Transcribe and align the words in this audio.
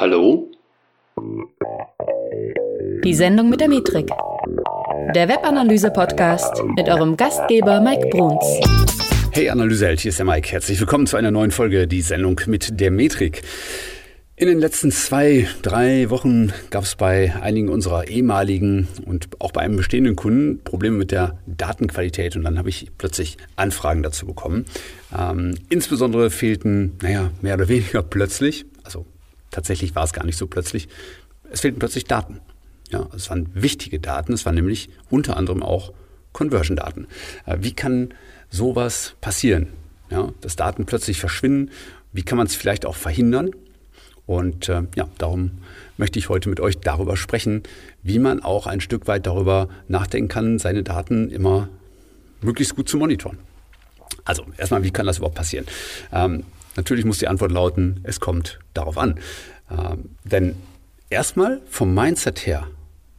Hallo? 0.00 0.50
Die 3.04 3.12
Sendung 3.12 3.50
mit 3.50 3.60
der 3.60 3.68
Metrik. 3.68 4.08
Der 5.14 5.28
Webanalyse-Podcast 5.28 6.64
mit 6.74 6.88
eurem 6.88 7.18
Gastgeber 7.18 7.82
Mike 7.82 8.08
Bruns. 8.08 8.42
Hey 9.32 9.50
Analyseheld, 9.50 10.00
hier 10.00 10.08
ist 10.08 10.18
der 10.18 10.24
Mike. 10.24 10.52
Herzlich 10.52 10.80
willkommen 10.80 11.06
zu 11.06 11.18
einer 11.18 11.30
neuen 11.30 11.50
Folge, 11.50 11.86
die 11.86 12.00
Sendung 12.00 12.40
mit 12.46 12.80
der 12.80 12.90
Metrik. 12.90 13.42
In 14.36 14.48
den 14.48 14.58
letzten 14.58 14.90
zwei, 14.90 15.46
drei 15.60 16.08
Wochen 16.08 16.50
gab 16.70 16.84
es 16.84 16.96
bei 16.96 17.34
einigen 17.42 17.68
unserer 17.68 18.08
ehemaligen 18.08 18.88
und 19.04 19.28
auch 19.38 19.52
bei 19.52 19.60
einem 19.60 19.76
bestehenden 19.76 20.16
Kunden 20.16 20.64
Probleme 20.64 20.96
mit 20.96 21.10
der 21.10 21.38
Datenqualität 21.44 22.36
und 22.36 22.44
dann 22.44 22.56
habe 22.56 22.70
ich 22.70 22.90
plötzlich 22.96 23.36
Anfragen 23.56 24.02
dazu 24.02 24.24
bekommen. 24.24 24.64
Ähm, 25.14 25.56
insbesondere 25.68 26.30
fehlten, 26.30 26.96
naja, 27.02 27.32
mehr 27.42 27.56
oder 27.56 27.68
weniger 27.68 28.02
plötzlich, 28.02 28.64
tatsächlich 29.50 29.94
war 29.94 30.04
es 30.04 30.12
gar 30.12 30.24
nicht 30.24 30.36
so 30.36 30.46
plötzlich, 30.46 30.88
es 31.50 31.60
fehlten 31.60 31.78
plötzlich 31.78 32.04
Daten. 32.04 32.40
Ja, 32.90 33.08
es 33.14 33.30
waren 33.30 33.48
wichtige 33.54 34.00
Daten, 34.00 34.32
es 34.32 34.44
waren 34.46 34.54
nämlich 34.54 34.90
unter 35.10 35.36
anderem 35.36 35.62
auch 35.62 35.92
Conversion-Daten. 36.32 37.06
Äh, 37.46 37.58
wie 37.60 37.72
kann 37.72 38.14
sowas 38.50 39.14
passieren? 39.20 39.68
Ja, 40.10 40.32
dass 40.40 40.56
Daten 40.56 40.86
plötzlich 40.86 41.20
verschwinden? 41.20 41.70
Wie 42.12 42.22
kann 42.22 42.36
man 42.38 42.46
es 42.46 42.56
vielleicht 42.56 42.84
auch 42.84 42.96
verhindern? 42.96 43.50
Und 44.26 44.68
äh, 44.68 44.82
ja, 44.96 45.08
darum 45.18 45.50
möchte 45.96 46.18
ich 46.18 46.28
heute 46.28 46.48
mit 46.48 46.60
euch 46.60 46.78
darüber 46.78 47.16
sprechen, 47.16 47.62
wie 48.02 48.18
man 48.18 48.42
auch 48.42 48.66
ein 48.66 48.80
Stück 48.80 49.06
weit 49.06 49.26
darüber 49.26 49.68
nachdenken 49.88 50.28
kann, 50.28 50.58
seine 50.58 50.82
Daten 50.82 51.30
immer 51.30 51.68
möglichst 52.40 52.76
gut 52.76 52.88
zu 52.88 52.96
monitoren. 52.96 53.38
Also 54.24 54.44
erstmal, 54.56 54.82
wie 54.82 54.90
kann 54.90 55.06
das 55.06 55.18
überhaupt 55.18 55.36
passieren? 55.36 55.66
Ähm, 56.12 56.44
natürlich 56.76 57.04
muss 57.04 57.18
die 57.18 57.28
Antwort 57.28 57.52
lauten, 57.52 58.00
es 58.02 58.20
kommt 58.20 58.58
darauf 58.74 58.98
an. 58.98 59.18
Ähm, 59.70 60.10
denn 60.24 60.56
erstmal 61.08 61.60
vom 61.68 61.94
Mindset 61.94 62.46
her 62.46 62.66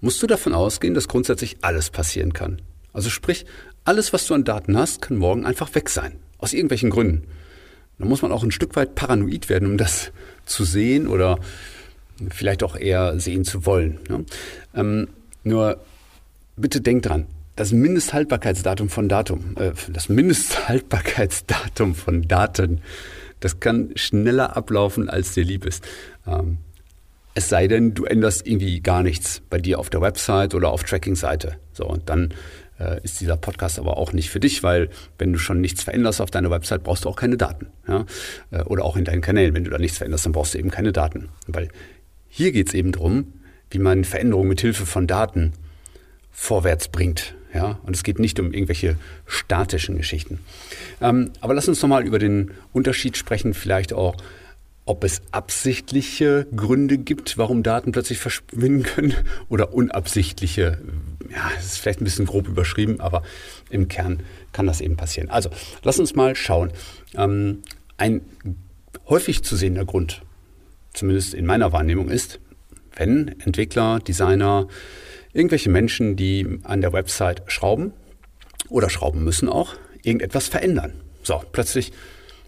musst 0.02 0.22
du 0.22 0.28
davon 0.28 0.54
ausgehen, 0.54 0.94
dass 0.94 1.08
grundsätzlich 1.08 1.58
alles 1.62 1.90
passieren 1.90 2.34
kann. 2.34 2.62
Also 2.94 3.10
sprich, 3.10 3.46
alles, 3.84 4.14
was 4.14 4.28
du 4.28 4.34
an 4.34 4.44
Daten 4.44 4.78
hast, 4.78 5.02
kann 5.02 5.18
morgen 5.18 5.46
einfach 5.46 5.74
weg 5.76 5.90
sein. 5.90 6.14
Aus 6.38 6.54
irgendwelchen 6.54 6.90
Gründen. 6.90 7.28
Da 8.00 8.06
muss 8.06 8.22
man 8.22 8.32
auch 8.32 8.44
ein 8.44 8.52
Stück 8.52 8.76
weit 8.76 8.96
paranoid 8.96 9.50
werden, 9.50 9.70
um 9.70 9.78
das 9.78 10.12
zu 10.46 10.64
sehen 10.66 11.08
oder 11.08 11.40
vielleicht 12.30 12.64
auch 12.64 12.76
eher 12.76 13.20
sehen 13.20 13.46
zu 13.46 13.66
wollen. 13.66 14.00
Ne? 14.10 14.26
Ähm, 14.76 15.08
nur 15.44 15.80
bitte 16.56 16.82
denkt 16.82 17.08
dran, 17.08 17.26
das 17.56 17.72
Mindesthaltbarkeitsdatum 17.72 18.90
von 18.90 19.10
Datum, 19.10 19.56
äh, 19.58 19.72
das 19.92 20.10
Mindesthaltbarkeitsdatum 20.10 21.96
von 21.96 22.28
Daten, 22.28 22.82
das 23.42 23.60
kann 23.60 23.92
schneller 23.96 24.56
ablaufen, 24.56 25.10
als 25.10 25.34
dir 25.34 25.44
lieb 25.44 25.66
ist. 25.66 25.84
Ähm, 26.26 26.60
es 27.34 27.50
sei 27.50 27.68
denn, 27.68 27.94
du 27.94 28.06
änderst 28.06 28.48
irgendwie 28.48 28.82
gar 28.82 29.04
nichts 29.04 29.42
bei 29.50 29.58
dir 29.58 29.80
auf 29.80 29.90
der 29.90 30.02
Website 30.02 30.54
oder 30.54 30.70
auf 30.70 30.84
Tracking-Seite. 30.84 31.58
So, 31.74 31.86
und 31.86 32.10
dann 32.10 32.34
äh, 32.80 33.02
ist 33.04 33.22
dieser 33.22 33.38
Podcast 33.38 33.80
aber 33.80 33.98
auch 33.98 34.14
nicht 34.14 34.30
für 34.30 34.40
dich, 34.40 34.64
weil 34.64 34.90
wenn 35.18 35.32
du 35.32 35.40
schon 35.40 35.62
nichts 35.62 35.84
veränderst 35.84 36.22
auf 36.22 36.32
deiner 36.32 36.52
Website, 36.52 36.84
brauchst 36.84 37.06
du 37.06 37.10
auch 37.10 37.16
keine 37.16 37.38
Daten. 37.38 37.68
Ja? 37.88 38.06
Äh, 38.52 38.64
oder 38.64 38.84
auch 38.84 38.98
in 38.98 39.06
deinen 39.06 39.22
Kanälen. 39.22 39.54
Wenn 39.54 39.64
du 39.64 39.70
da 39.70 39.78
nichts 39.78 39.98
veränderst, 39.98 40.26
dann 40.26 40.34
brauchst 40.34 40.54
du 40.54 40.58
eben 40.58 40.72
keine 40.72 40.92
Daten. 40.92 41.30
Weil 41.48 41.70
hier 42.28 42.52
geht 42.52 42.68
es 42.68 42.74
eben 42.74 42.92
darum, 42.92 43.34
wie 43.70 43.80
man 43.80 44.04
Veränderungen 44.04 44.50
mit 44.50 44.62
Hilfe 44.62 44.86
von 44.86 45.08
Daten 45.08 45.54
vorwärts 46.32 46.90
bringt. 46.90 47.36
Ja, 47.54 47.80
und 47.84 47.96
es 47.96 48.04
geht 48.04 48.20
nicht 48.20 48.40
um 48.40 48.54
irgendwelche 48.54 48.96
statischen 49.26 49.98
Geschichten. 49.98 50.40
Ähm, 51.02 51.32
aber 51.42 51.54
lass 51.54 51.68
uns 51.68 51.82
nochmal 51.82 52.06
über 52.06 52.20
den 52.20 52.52
Unterschied 52.72 53.18
sprechen, 53.18 53.54
vielleicht 53.54 53.94
auch 53.94 54.16
ob 54.86 55.04
es 55.04 55.22
absichtliche 55.32 56.48
Gründe 56.56 56.98
gibt, 56.98 57.38
warum 57.38 57.64
Daten 57.64 57.92
plötzlich 57.92 58.18
verschwinden 58.18 58.84
können 58.84 59.14
oder 59.50 59.74
unabsichtliche. 59.74 60.80
Ja, 61.30 61.52
das 61.56 61.66
ist 61.66 61.78
vielleicht 61.78 62.02
ein 62.02 62.06
bisschen 62.06 62.26
grob 62.26 62.48
überschrieben, 62.48 63.00
aber 63.00 63.24
im 63.70 63.88
Kern 63.88 64.22
kann 64.52 64.68
das 64.68 64.82
eben 64.82 64.98
passieren. 64.98 65.30
Also, 65.30 65.50
lass 65.84 66.00
uns 66.00 66.16
mal 66.16 66.36
schauen. 66.36 66.72
Ähm, 67.16 67.60
ein 67.98 68.22
häufig 69.08 69.44
zu 69.44 69.56
sehender 69.56 69.86
Grund, 69.86 70.24
zumindest 70.94 71.36
in 71.36 71.46
meiner 71.46 71.72
Wahrnehmung, 71.72 72.10
ist, 72.10 72.40
wenn 72.96 73.40
Entwickler, 73.40 74.00
Designer, 74.00 74.68
irgendwelche 75.34 75.70
Menschen, 75.70 76.16
die 76.16 76.60
an 76.64 76.82
der 76.82 76.94
Website 76.94 77.44
schrauben 77.48 77.94
oder 78.70 78.90
schrauben 78.90 79.24
müssen 79.24 79.50
auch, 79.50 79.76
irgendetwas 80.04 80.48
verändern. 80.48 80.94
So, 81.24 81.42
plötzlich 81.52 81.92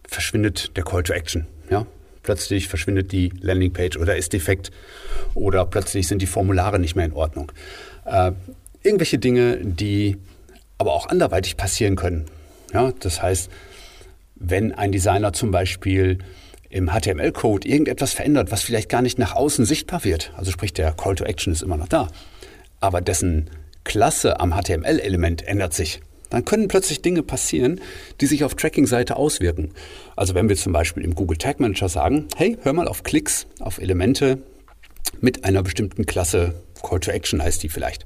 verschwindet 0.07 0.75
der 0.77 0.83
Call 0.83 1.03
to 1.03 1.13
Action. 1.13 1.47
Ja, 1.69 1.85
plötzlich 2.23 2.67
verschwindet 2.67 3.11
die 3.11 3.31
Landingpage 3.39 3.97
oder 3.97 4.17
ist 4.17 4.33
defekt 4.33 4.71
oder 5.33 5.65
plötzlich 5.65 6.07
sind 6.07 6.21
die 6.21 6.27
Formulare 6.27 6.79
nicht 6.79 6.95
mehr 6.95 7.05
in 7.05 7.13
Ordnung. 7.13 7.51
Äh, 8.05 8.31
irgendwelche 8.81 9.17
Dinge, 9.17 9.57
die 9.63 10.17
aber 10.77 10.93
auch 10.93 11.07
anderweitig 11.07 11.57
passieren 11.57 11.95
können. 11.95 12.25
Ja, 12.73 12.91
das 12.99 13.21
heißt, 13.21 13.49
wenn 14.35 14.73
ein 14.73 14.91
Designer 14.91 15.31
zum 15.33 15.51
Beispiel 15.51 16.17
im 16.69 16.89
HTML-Code 16.89 17.67
irgendetwas 17.67 18.13
verändert, 18.13 18.51
was 18.51 18.63
vielleicht 18.63 18.89
gar 18.89 19.03
nicht 19.03 19.19
nach 19.19 19.35
außen 19.35 19.63
sichtbar 19.63 20.03
wird, 20.03 20.33
also 20.35 20.51
sprich 20.51 20.73
der 20.73 20.91
Call 20.91 21.15
to 21.15 21.23
Action 21.23 21.53
ist 21.53 21.61
immer 21.61 21.77
noch 21.77 21.87
da, 21.87 22.07
aber 22.83 22.99
dessen 22.99 23.49
Klasse 23.85 24.41
am 24.41 24.53
HTML-Element 24.53 25.47
ändert 25.47 25.73
sich, 25.73 26.01
dann 26.29 26.43
können 26.43 26.67
plötzlich 26.67 27.01
Dinge 27.01 27.23
passieren, 27.23 27.79
die 28.19 28.25
sich 28.25 28.43
auf 28.43 28.55
Tracking-Seite 28.55 29.15
auswirken. 29.15 29.71
Also 30.17 30.35
wenn 30.35 30.49
wir 30.49 30.57
zum 30.57 30.73
Beispiel 30.73 31.03
im 31.03 31.15
Google 31.15 31.37
Tag 31.37 31.61
Manager 31.61 31.87
sagen, 31.87 32.27
hey, 32.35 32.57
hör 32.61 32.73
mal 32.73 32.89
auf 32.89 33.03
Klicks, 33.03 33.47
auf 33.59 33.79
Elemente 33.79 34.39
mit 35.21 35.45
einer 35.45 35.63
bestimmten 35.63 36.05
Klasse, 36.05 36.55
Call 36.81 36.99
to 36.99 37.11
Action 37.11 37.41
heißt 37.41 37.63
die 37.63 37.69
vielleicht. 37.69 38.05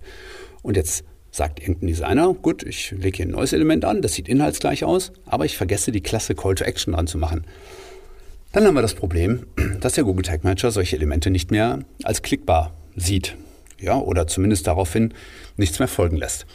Und 0.62 0.78
jetzt 0.78 1.04
sagt 1.32 1.60
irgendein 1.60 1.88
Designer, 1.88 2.36
gut, 2.36 2.62
ich 2.62 2.92
lege 2.92 3.18
hier 3.18 3.26
ein 3.26 3.32
neues 3.32 3.54
Element 3.54 3.84
an, 3.84 4.04
das 4.04 4.14
sieht 4.14 4.30
inhaltsgleich 4.30 4.84
aus, 4.84 5.12
aber 5.26 5.46
ich 5.46 5.58
vergesse 5.58 5.92
die 5.92 6.02
Klasse 6.02 6.36
Call 6.36 6.54
to 6.54 6.66
Action 6.66 6.94
dran 6.94 7.08
zu 7.08 7.18
machen. 7.18 7.46
Dann 8.52 8.66
haben 8.66 8.76
wir 8.76 8.84
das 8.84 8.94
Problem, 8.94 9.48
dass 9.80 9.94
der 9.94 10.04
Google 10.04 10.24
Tag 10.24 10.44
Manager 10.44 10.70
solche 10.70 10.98
Elemente 10.98 11.32
nicht 11.32 11.50
mehr 11.50 11.80
als 12.04 12.22
klickbar 12.22 12.76
sieht. 12.96 13.36
Ja, 13.80 13.98
oder 13.98 14.28
zumindest 14.28 14.68
daraufhin 14.68 15.14
nichts 15.56 15.80
mehr 15.80 15.88
folgen 15.88 16.18
lässt. 16.18 16.46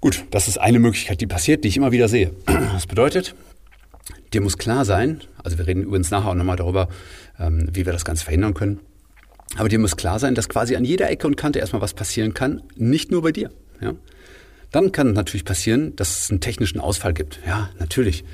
Gut, 0.00 0.24
das 0.30 0.48
ist 0.48 0.58
eine 0.58 0.78
Möglichkeit, 0.78 1.20
die 1.20 1.26
passiert, 1.26 1.64
die 1.64 1.68
ich 1.68 1.76
immer 1.76 1.92
wieder 1.92 2.08
sehe. 2.08 2.32
Das 2.46 2.86
bedeutet, 2.86 3.34
dir 4.32 4.40
muss 4.40 4.58
klar 4.58 4.84
sein, 4.84 5.22
also 5.42 5.58
wir 5.58 5.66
reden 5.66 5.82
übrigens 5.82 6.10
nachher 6.10 6.30
auch 6.30 6.34
nochmal 6.34 6.56
darüber, 6.56 6.88
ähm, 7.38 7.68
wie 7.72 7.86
wir 7.86 7.92
das 7.92 8.04
Ganze 8.04 8.24
verhindern 8.24 8.54
können, 8.54 8.80
aber 9.56 9.68
dir 9.68 9.78
muss 9.78 9.96
klar 9.96 10.18
sein, 10.18 10.34
dass 10.34 10.48
quasi 10.48 10.76
an 10.76 10.84
jeder 10.84 11.10
Ecke 11.10 11.26
und 11.26 11.36
Kante 11.36 11.58
erstmal 11.58 11.82
was 11.82 11.94
passieren 11.94 12.34
kann, 12.34 12.62
nicht 12.76 13.10
nur 13.10 13.22
bei 13.22 13.32
dir. 13.32 13.50
Ja? 13.80 13.94
Dann 14.70 14.92
kann 14.92 15.12
natürlich 15.12 15.44
passieren, 15.44 15.96
dass 15.96 16.24
es 16.24 16.30
einen 16.30 16.40
technischen 16.40 16.80
Ausfall 16.80 17.14
gibt. 17.14 17.40
Ja, 17.46 17.70
natürlich. 17.78 18.24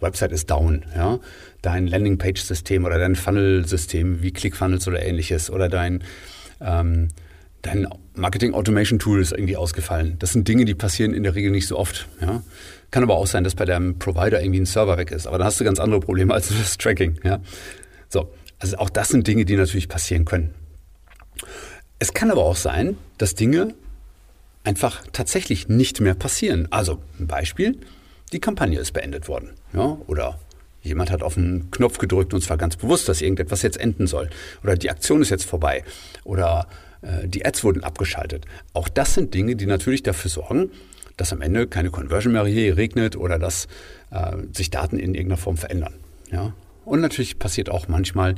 Website 0.00 0.32
ist 0.32 0.50
down, 0.50 0.84
ja. 0.94 1.18
Dein 1.62 1.86
Landingpage-System 1.86 2.84
oder 2.84 2.98
dein 2.98 3.16
Funnel-System 3.16 4.22
wie 4.22 4.32
ClickFunnels 4.32 4.88
oder 4.88 5.02
ähnliches 5.02 5.50
oder 5.50 5.68
dein 5.68 6.02
ähm, 6.60 7.08
dein 7.64 7.88
Marketing 8.14 8.54
Automation 8.54 8.98
Tool 8.98 9.20
ist 9.20 9.32
irgendwie 9.32 9.56
ausgefallen. 9.56 10.16
Das 10.18 10.32
sind 10.32 10.46
Dinge, 10.46 10.64
die 10.64 10.74
passieren 10.74 11.14
in 11.14 11.22
der 11.22 11.34
Regel 11.34 11.50
nicht 11.50 11.66
so 11.66 11.78
oft. 11.78 12.08
Ja? 12.20 12.42
Kann 12.90 13.02
aber 13.02 13.16
auch 13.16 13.26
sein, 13.26 13.42
dass 13.42 13.54
bei 13.54 13.64
deinem 13.64 13.98
Provider 13.98 14.40
irgendwie 14.40 14.60
ein 14.60 14.66
Server 14.66 14.96
weg 14.98 15.10
ist. 15.10 15.26
Aber 15.26 15.38
dann 15.38 15.46
hast 15.46 15.60
du 15.60 15.64
ganz 15.64 15.80
andere 15.80 16.00
Probleme 16.00 16.32
als 16.32 16.48
das 16.48 16.76
Tracking. 16.76 17.18
Ja? 17.24 17.40
So, 18.08 18.30
also 18.58 18.76
auch 18.76 18.90
das 18.90 19.08
sind 19.08 19.26
Dinge, 19.26 19.44
die 19.44 19.56
natürlich 19.56 19.88
passieren 19.88 20.24
können. 20.24 20.54
Es 21.98 22.12
kann 22.12 22.30
aber 22.30 22.44
auch 22.44 22.56
sein, 22.56 22.98
dass 23.18 23.34
Dinge 23.34 23.74
einfach 24.62 25.02
tatsächlich 25.12 25.68
nicht 25.68 26.00
mehr 26.00 26.14
passieren. 26.14 26.68
Also 26.70 27.02
ein 27.18 27.26
Beispiel, 27.26 27.78
die 28.32 28.40
Kampagne 28.40 28.78
ist 28.78 28.92
beendet 28.92 29.26
worden. 29.26 29.52
Ja? 29.72 29.96
Oder 30.06 30.38
jemand 30.82 31.10
hat 31.10 31.22
auf 31.22 31.38
einen 31.38 31.70
Knopf 31.70 31.96
gedrückt 31.96 32.34
und 32.34 32.42
zwar 32.42 32.58
ganz 32.58 32.76
bewusst, 32.76 33.08
dass 33.08 33.22
irgendetwas 33.22 33.62
jetzt 33.62 33.78
enden 33.78 34.06
soll. 34.06 34.28
Oder 34.62 34.76
die 34.76 34.90
Aktion 34.90 35.22
ist 35.22 35.30
jetzt 35.30 35.44
vorbei. 35.44 35.82
Oder 36.24 36.68
die 37.24 37.44
Ads 37.44 37.64
wurden 37.64 37.84
abgeschaltet. 37.84 38.46
Auch 38.72 38.88
das 38.88 39.14
sind 39.14 39.34
Dinge, 39.34 39.56
die 39.56 39.66
natürlich 39.66 40.02
dafür 40.02 40.30
sorgen, 40.30 40.70
dass 41.16 41.32
am 41.32 41.42
Ende 41.42 41.66
keine 41.66 41.90
Conversion 41.90 42.32
mehr 42.32 42.44
regnet 42.44 43.16
oder 43.16 43.38
dass 43.38 43.68
äh, 44.10 44.36
sich 44.52 44.70
Daten 44.70 44.98
in 44.98 45.14
irgendeiner 45.14 45.36
Form 45.36 45.56
verändern. 45.56 45.94
Ja? 46.30 46.54
Und 46.84 47.00
natürlich 47.00 47.38
passiert 47.38 47.70
auch 47.70 47.88
manchmal, 47.88 48.34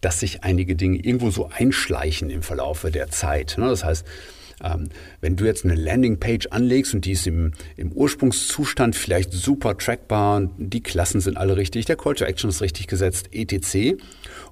dass 0.00 0.20
sich 0.20 0.44
einige 0.44 0.76
Dinge 0.76 0.98
irgendwo 0.98 1.30
so 1.30 1.48
einschleichen 1.48 2.30
im 2.30 2.42
Verlaufe 2.42 2.90
der 2.90 3.08
Zeit. 3.10 3.56
Ne? 3.58 3.68
Das 3.68 3.84
heißt, 3.84 4.06
ähm, 4.62 4.88
wenn 5.20 5.36
du 5.36 5.44
jetzt 5.44 5.64
eine 5.64 5.74
Landingpage 5.74 6.48
anlegst 6.50 6.94
und 6.94 7.04
die 7.04 7.12
ist 7.12 7.26
im, 7.26 7.52
im 7.76 7.92
Ursprungszustand 7.92 8.96
vielleicht 8.96 9.32
super 9.32 9.76
trackbar, 9.76 10.50
die 10.56 10.82
Klassen 10.82 11.20
sind 11.20 11.36
alle 11.36 11.56
richtig, 11.56 11.86
der 11.86 11.96
Call 11.96 12.14
to 12.14 12.24
Action 12.24 12.50
ist 12.50 12.60
richtig 12.60 12.86
gesetzt, 12.86 13.30
etc. 13.32 14.00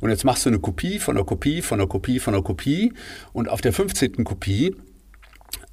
Und 0.01 0.11
jetzt 0.11 0.25
machst 0.25 0.45
du 0.45 0.51
eine 0.51 0.59
Kopie 0.59 0.99
von 0.99 1.17
einer 1.17 1.25
Kopie, 1.25 1.63
von 1.63 1.81
einer 1.81 1.89
Kopie, 1.89 2.19
von 2.19 2.35
einer 2.35 2.43
Kopie 2.43 2.93
und 3.33 3.49
auf 3.49 3.61
der 3.61 3.73
15. 3.73 4.25
Kopie 4.25 4.77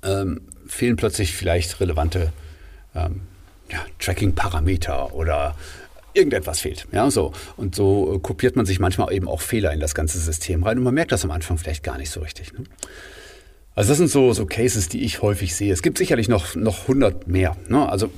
ähm, 0.03 0.41
fehlen 0.67 0.95
plötzlich 0.95 1.33
vielleicht 1.33 1.79
relevante 1.79 2.31
ähm, 2.95 3.21
ja, 3.69 3.79
Tracking-Parameter 3.99 5.13
oder 5.13 5.55
irgendetwas 6.13 6.59
fehlt. 6.59 6.87
Ja, 6.91 7.09
so. 7.09 7.33
Und 7.57 7.75
so 7.75 8.19
kopiert 8.19 8.55
man 8.55 8.65
sich 8.65 8.79
manchmal 8.79 9.13
eben 9.13 9.27
auch 9.27 9.41
Fehler 9.41 9.73
in 9.73 9.79
das 9.79 9.95
ganze 9.95 10.19
System 10.19 10.63
rein 10.63 10.77
und 10.77 10.83
man 10.83 10.93
merkt 10.93 11.11
das 11.11 11.23
am 11.23 11.31
Anfang 11.31 11.57
vielleicht 11.57 11.83
gar 11.83 11.97
nicht 11.97 12.11
so 12.11 12.21
richtig. 12.21 12.53
Ne? 12.53 12.63
Also 13.75 13.89
das 13.89 13.97
sind 13.97 14.09
so, 14.09 14.33
so 14.33 14.45
Cases, 14.45 14.87
die 14.87 15.03
ich 15.03 15.21
häufig 15.21 15.55
sehe. 15.55 15.73
Es 15.73 15.81
gibt 15.81 15.97
sicherlich 15.97 16.29
noch, 16.29 16.55
noch 16.55 16.83
100 16.83 17.27
mehr. 17.27 17.57
Ne? 17.67 17.89
Also 17.89 18.11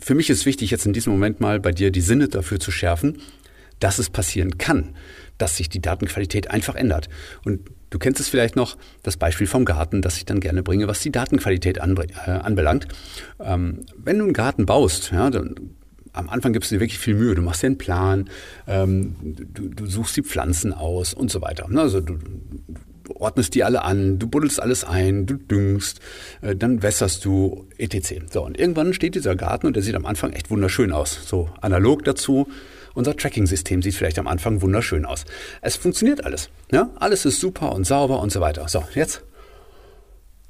für 0.00 0.14
mich 0.14 0.30
ist 0.30 0.46
wichtig, 0.46 0.70
jetzt 0.70 0.86
in 0.86 0.92
diesem 0.92 1.12
Moment 1.12 1.40
mal 1.40 1.58
bei 1.58 1.72
dir 1.72 1.90
die 1.90 2.00
Sinne 2.00 2.28
dafür 2.28 2.60
zu 2.60 2.70
schärfen, 2.70 3.20
dass 3.80 3.98
es 3.98 4.10
passieren 4.10 4.58
kann, 4.58 4.94
dass 5.38 5.56
sich 5.56 5.68
die 5.68 5.80
Datenqualität 5.80 6.50
einfach 6.50 6.74
ändert. 6.74 7.08
Und 7.44 7.60
du 7.90 7.98
kennst 7.98 8.20
es 8.20 8.28
vielleicht 8.28 8.56
noch, 8.56 8.76
das 9.02 9.16
Beispiel 9.16 9.46
vom 9.46 9.64
Garten, 9.64 10.02
das 10.02 10.16
ich 10.16 10.24
dann 10.24 10.40
gerne 10.40 10.62
bringe, 10.62 10.88
was 10.88 11.00
die 11.00 11.12
Datenqualität 11.12 11.78
äh, 11.78 12.30
anbelangt. 12.30 12.88
Ähm, 13.40 13.86
wenn 13.96 14.18
du 14.18 14.24
einen 14.24 14.32
Garten 14.32 14.66
baust, 14.66 15.12
ja, 15.12 15.30
dann 15.30 15.54
am 16.12 16.28
Anfang 16.28 16.52
gibst 16.52 16.70
du 16.70 16.74
dir 16.74 16.80
wirklich 16.80 16.98
viel 16.98 17.14
Mühe. 17.14 17.34
Du 17.34 17.42
machst 17.42 17.62
dir 17.62 17.68
einen 17.68 17.78
Plan, 17.78 18.28
ähm, 18.66 19.14
du, 19.54 19.68
du, 19.68 19.86
suchst 19.86 20.16
die 20.16 20.22
Pflanzen 20.22 20.72
aus 20.72 21.14
und 21.14 21.30
so 21.30 21.40
weiter. 21.40 21.68
Ne? 21.68 21.80
Also 21.80 22.00
du, 22.00 22.18
ordnest 23.14 23.54
die 23.54 23.64
alle 23.64 23.82
an, 23.82 24.18
du 24.18 24.28
buddelst 24.28 24.60
alles 24.60 24.84
ein, 24.84 25.26
du 25.26 25.34
düngst, 25.34 26.00
äh, 26.40 26.56
dann 26.56 26.82
wässerst 26.82 27.24
du, 27.24 27.66
etc. 27.78 28.22
So, 28.30 28.44
und 28.44 28.58
irgendwann 28.58 28.92
steht 28.94 29.14
dieser 29.14 29.36
Garten 29.36 29.66
und 29.66 29.76
der 29.76 29.82
sieht 29.82 29.94
am 29.94 30.06
Anfang 30.06 30.32
echt 30.32 30.50
wunderschön 30.50 30.92
aus. 30.92 31.18
So 31.26 31.50
analog 31.60 32.04
dazu. 32.04 32.48
Unser 32.98 33.16
Tracking-System 33.16 33.80
sieht 33.80 33.94
vielleicht 33.94 34.18
am 34.18 34.26
Anfang 34.26 34.60
wunderschön 34.60 35.04
aus. 35.04 35.24
Es 35.62 35.76
funktioniert 35.76 36.24
alles. 36.24 36.50
Ja? 36.72 36.90
Alles 36.96 37.24
ist 37.26 37.38
super 37.38 37.70
und 37.70 37.86
sauber 37.86 38.20
und 38.20 38.32
so 38.32 38.40
weiter. 38.40 38.66
So, 38.66 38.82
jetzt 38.92 39.22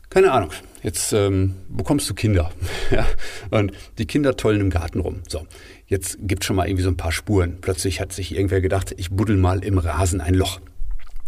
keine 0.09 0.33
Ahnung, 0.33 0.49
jetzt 0.83 1.13
ähm, 1.13 1.57
bekommst 1.69 2.09
du 2.09 2.15
Kinder. 2.15 2.51
ja? 2.91 3.07
Und 3.51 3.73
die 3.99 4.07
Kinder 4.07 4.35
tollen 4.35 4.63
im 4.63 4.71
Garten 4.71 5.01
rum. 5.01 5.21
So, 5.29 5.47
jetzt 5.89 6.17
gibt 6.23 6.43
schon 6.43 6.57
mal 6.57 6.67
irgendwie 6.67 6.85
so 6.85 6.89
ein 6.89 6.97
paar 6.97 7.13
Spuren. 7.13 7.59
Plötzlich 7.61 8.01
hat 8.01 8.15
sich 8.15 8.35
irgendwer 8.35 8.63
gedacht, 8.63 8.95
ich 8.97 9.11
buddel 9.11 9.37
mal 9.37 9.63
im 9.63 9.77
Rasen 9.77 10.23
ein 10.23 10.33
Loch. 10.33 10.59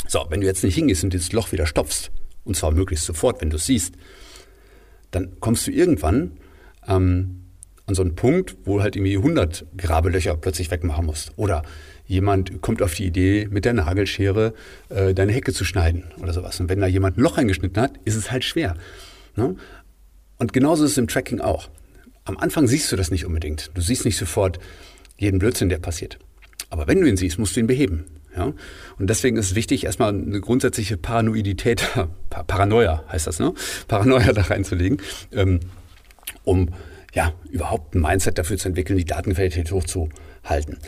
So, 0.09 0.25
wenn 0.31 0.41
du 0.41 0.47
jetzt 0.47 0.65
nicht 0.65 0.75
hingehst 0.75 1.05
und 1.05 1.13
dieses 1.13 1.33
Loch 1.33 1.53
wieder 1.53 1.67
stopfst, 1.67 2.11
und 2.45 2.57
zwar 2.57 2.71
möglichst 2.71 3.05
sofort, 3.05 3.43
wenn 3.43 3.51
du 3.51 3.57
es 3.57 3.67
siehst, 3.67 3.95
dann 5.11 5.39
kommst 5.39 5.67
du 5.67 5.71
irgendwann 5.71 6.39
ähm, 6.89 7.50
an 7.91 7.95
so 7.95 8.03
einen 8.03 8.15
Punkt, 8.15 8.57
wo 8.65 8.81
halt 8.81 8.97
irgendwie 8.97 9.17
100 9.17 9.67
Grabelöcher 9.77 10.37
plötzlich 10.37 10.71
wegmachen 10.71 11.07
musst. 11.07 11.33
Oder 11.37 11.63
jemand 12.07 12.63
kommt 12.63 12.83
auf 12.83 12.95
die 12.95 13.05
Idee, 13.05 13.49
mit 13.51 13.65
der 13.65 13.75
Nagelschere 13.75 14.55
äh, 14.89 15.13
deine 15.13 15.33
Hecke 15.33 15.53
zu 15.53 15.65
schneiden 15.65 16.05
oder 16.19 16.33
sowas. 16.33 16.59
Und 16.61 16.69
wenn 16.69 16.81
da 16.81 16.87
jemand 16.87 17.19
ein 17.19 17.23
Loch 17.23 17.37
eingeschnitten 17.37 17.83
hat, 17.83 17.93
ist 18.05 18.15
es 18.15 18.31
halt 18.31 18.45
schwer. 18.45 18.77
Ne? 19.37 19.57
Und 20.39 20.53
genauso 20.53 20.85
ist 20.85 20.93
es 20.93 20.99
im 20.99 21.09
Tracking 21.09 21.41
auch. 21.41 21.69
Am 22.25 22.39
Anfang 22.39 22.67
siehst 22.67 22.91
du 22.93 22.97
das 22.97 23.11
nicht 23.11 23.27
unbedingt. 23.27 23.71
Du 23.75 23.81
siehst 23.81 24.05
nicht 24.05 24.17
sofort 24.17 24.59
jeden 25.19 25.39
Blödsinn, 25.39 25.69
der 25.69 25.79
passiert. 25.79 26.19
Aber 26.71 26.87
wenn 26.87 27.01
du 27.01 27.09
ihn 27.09 27.17
siehst, 27.17 27.39
musst 27.39 27.57
du 27.57 27.61
ihn 27.61 27.67
beheben. 27.67 28.05
Ja? 28.37 28.53
Und 28.99 29.11
deswegen 29.11 29.37
ist 29.37 29.51
es 29.51 29.55
wichtig, 29.57 29.85
erstmal 29.85 30.11
eine 30.11 30.41
grundsätzliche 30.41 30.97
Paranoidität, 30.97 31.83
Paranoia 32.47 33.05
heißt 33.11 33.27
das, 33.27 33.41
ne? 33.41 33.53
Paranoia 33.89 34.33
da 34.33 34.43
reinzulegen, 34.43 35.03
ähm, 35.33 35.61
um 36.45 36.71
ja, 37.13 37.33
überhaupt 37.51 37.95
ein 37.95 38.03
Mindset 38.03 38.39
dafür 38.39 38.57
zu 38.57 38.69
entwickeln, 38.69 38.97
die 38.97 39.05
Datenqualität 39.05 39.73
hochzuhalten. 39.73 40.79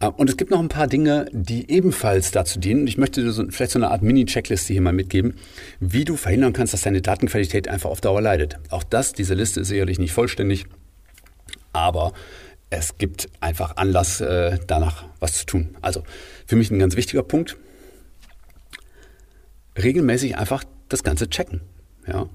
Äh, 0.00 0.08
und 0.08 0.28
es 0.28 0.36
gibt 0.36 0.50
noch 0.50 0.58
ein 0.58 0.68
paar 0.68 0.86
Dinge, 0.86 1.26
die 1.32 1.70
ebenfalls 1.70 2.30
dazu 2.30 2.58
dienen. 2.58 2.86
Ich 2.86 2.98
möchte 2.98 3.22
dir 3.22 3.30
so, 3.30 3.44
vielleicht 3.50 3.72
so 3.72 3.78
eine 3.78 3.90
Art 3.90 4.02
Mini-Checkliste 4.02 4.72
hier 4.72 4.82
mal 4.82 4.92
mitgeben, 4.92 5.34
wie 5.80 6.04
du 6.04 6.16
verhindern 6.16 6.52
kannst, 6.52 6.72
dass 6.72 6.82
deine 6.82 7.00
Datenqualität 7.00 7.68
einfach 7.68 7.90
auf 7.90 8.00
Dauer 8.00 8.20
leidet. 8.20 8.58
Auch 8.70 8.84
das, 8.84 9.12
diese 9.12 9.34
Liste 9.34 9.60
ist 9.60 9.68
sicherlich 9.68 9.98
nicht 9.98 10.12
vollständig, 10.12 10.66
aber 11.72 12.12
es 12.70 12.98
gibt 12.98 13.28
einfach 13.40 13.76
Anlass, 13.76 14.20
äh, 14.20 14.58
danach 14.66 15.04
was 15.20 15.38
zu 15.38 15.46
tun. 15.46 15.76
Also 15.80 16.02
für 16.46 16.56
mich 16.56 16.70
ein 16.70 16.78
ganz 16.78 16.96
wichtiger 16.96 17.22
Punkt. 17.22 17.56
Regelmäßig 19.80 20.36
einfach 20.36 20.64
das 20.88 21.02
Ganze 21.02 21.30
checken. 21.30 21.60
Ja, 22.06 22.28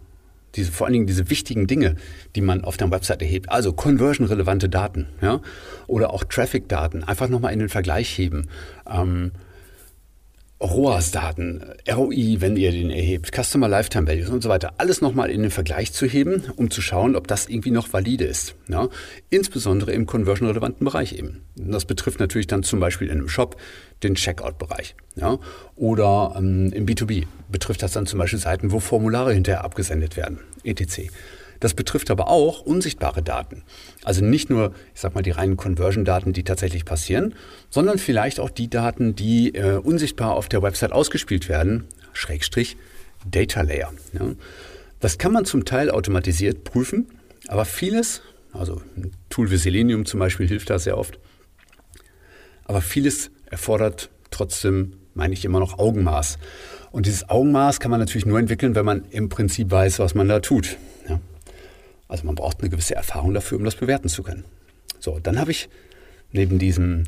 diese, 0.55 0.71
vor 0.71 0.87
allen 0.87 0.93
Dingen 0.93 1.07
diese 1.07 1.29
wichtigen 1.29 1.67
Dinge, 1.67 1.95
die 2.35 2.41
man 2.41 2.63
auf 2.63 2.77
der 2.77 2.91
Website 2.91 3.21
erhebt, 3.21 3.49
also 3.49 3.73
conversion-relevante 3.73 4.69
Daten, 4.69 5.07
ja, 5.21 5.41
oder 5.87 6.13
auch 6.13 6.23
Traffic-Daten, 6.23 7.03
einfach 7.03 7.29
nochmal 7.29 7.53
in 7.53 7.59
den 7.59 7.69
Vergleich 7.69 8.09
heben. 8.17 8.47
Ähm, 8.89 9.31
ROAS-Daten, 10.63 11.61
ROI, 11.91 12.37
wenn 12.39 12.55
ihr 12.55 12.71
den 12.71 12.89
erhebt, 12.89 13.31
Customer 13.35 13.67
Lifetime 13.67 14.07
Values 14.07 14.29
und 14.29 14.41
so 14.41 14.47
weiter, 14.47 14.75
alles 14.77 15.01
nochmal 15.01 15.29
in 15.29 15.41
den 15.41 15.51
Vergleich 15.51 15.91
zu 15.91 16.05
heben, 16.05 16.45
um 16.55 16.71
zu 16.71 16.81
schauen, 16.81 17.17
ob 17.17 17.27
das 17.27 17.49
irgendwie 17.49 17.71
noch 17.71 17.91
valide 17.91 18.23
ist. 18.23 18.55
Ja? 18.69 18.87
Insbesondere 19.29 19.91
im 19.91 20.05
conversion-relevanten 20.05 20.85
Bereich 20.85 21.13
eben. 21.13 21.41
Das 21.55 21.83
betrifft 21.83 22.21
natürlich 22.21 22.47
dann 22.47 22.63
zum 22.63 22.79
Beispiel 22.79 23.09
in 23.09 23.19
einem 23.19 23.29
Shop 23.29 23.57
den 24.03 24.15
Checkout-Bereich. 24.15 24.95
Ja? 25.15 25.39
Oder 25.75 26.35
ähm, 26.37 26.71
im 26.73 26.85
B2B 26.85 27.25
betrifft 27.49 27.83
das 27.83 27.93
dann 27.93 28.05
zum 28.05 28.19
Beispiel 28.19 28.39
Seiten, 28.39 28.71
wo 28.71 28.79
Formulare 28.79 29.33
hinterher 29.33 29.63
abgesendet 29.63 30.17
werden, 30.17 30.39
etc. 30.63 31.09
Das 31.59 31.73
betrifft 31.73 32.11
aber 32.11 32.27
auch 32.27 32.61
unsichtbare 32.61 33.23
Daten. 33.23 33.63
Also 34.03 34.23
nicht 34.23 34.49
nur, 34.49 34.73
ich 34.93 34.99
sag 34.99 35.15
mal, 35.15 35.21
die 35.21 35.31
reinen 35.31 35.55
Conversion-Daten, 35.55 36.33
die 36.33 36.43
tatsächlich 36.43 36.83
passieren, 36.83 37.35
sondern 37.69 37.99
vielleicht 37.99 38.41
auch 38.41 38.49
die 38.49 38.69
Daten, 38.69 39.15
die 39.15 39.55
äh, 39.55 39.77
unsichtbar 39.77 40.33
auf 40.33 40.49
der 40.49 40.61
Website 40.61 40.91
ausgespielt 40.91 41.47
werden, 41.47 41.85
Schrägstrich 42.11 42.75
Data 43.25 43.61
Layer. 43.61 43.93
Ja. 44.11 44.33
Das 44.99 45.17
kann 45.17 45.31
man 45.31 45.45
zum 45.45 45.63
Teil 45.63 45.89
automatisiert 45.89 46.65
prüfen, 46.65 47.07
aber 47.47 47.63
vieles, 47.63 48.21
also 48.51 48.81
ein 48.97 49.11
Tool 49.29 49.49
wie 49.49 49.57
Selenium 49.57 50.05
zum 50.05 50.19
Beispiel 50.19 50.47
hilft 50.47 50.69
da 50.69 50.79
sehr 50.79 50.97
oft, 50.97 51.17
aber 52.65 52.81
vieles 52.81 53.31
erfordert 53.53 54.09
trotzdem, 54.31 54.93
meine 55.13 55.33
ich 55.33 55.45
immer 55.45 55.59
noch, 55.59 55.79
Augenmaß. 55.79 56.39
Und 56.91 57.05
dieses 57.05 57.29
Augenmaß 57.29 57.79
kann 57.79 57.91
man 57.91 57.99
natürlich 57.99 58.25
nur 58.25 58.39
entwickeln, 58.39 58.75
wenn 58.75 58.85
man 58.85 59.05
im 59.11 59.29
Prinzip 59.29 59.71
weiß, 59.71 59.99
was 59.99 60.15
man 60.15 60.27
da 60.27 60.39
tut. 60.39 60.77
Ja. 61.07 61.21
Also 62.07 62.25
man 62.25 62.35
braucht 62.35 62.59
eine 62.59 62.69
gewisse 62.69 62.95
Erfahrung 62.95 63.33
dafür, 63.33 63.57
um 63.57 63.63
das 63.63 63.75
bewerten 63.75 64.09
zu 64.09 64.23
können. 64.23 64.43
So, 64.99 65.19
dann 65.19 65.39
habe 65.39 65.51
ich 65.51 65.69
neben 66.31 66.59
diesem 66.59 67.05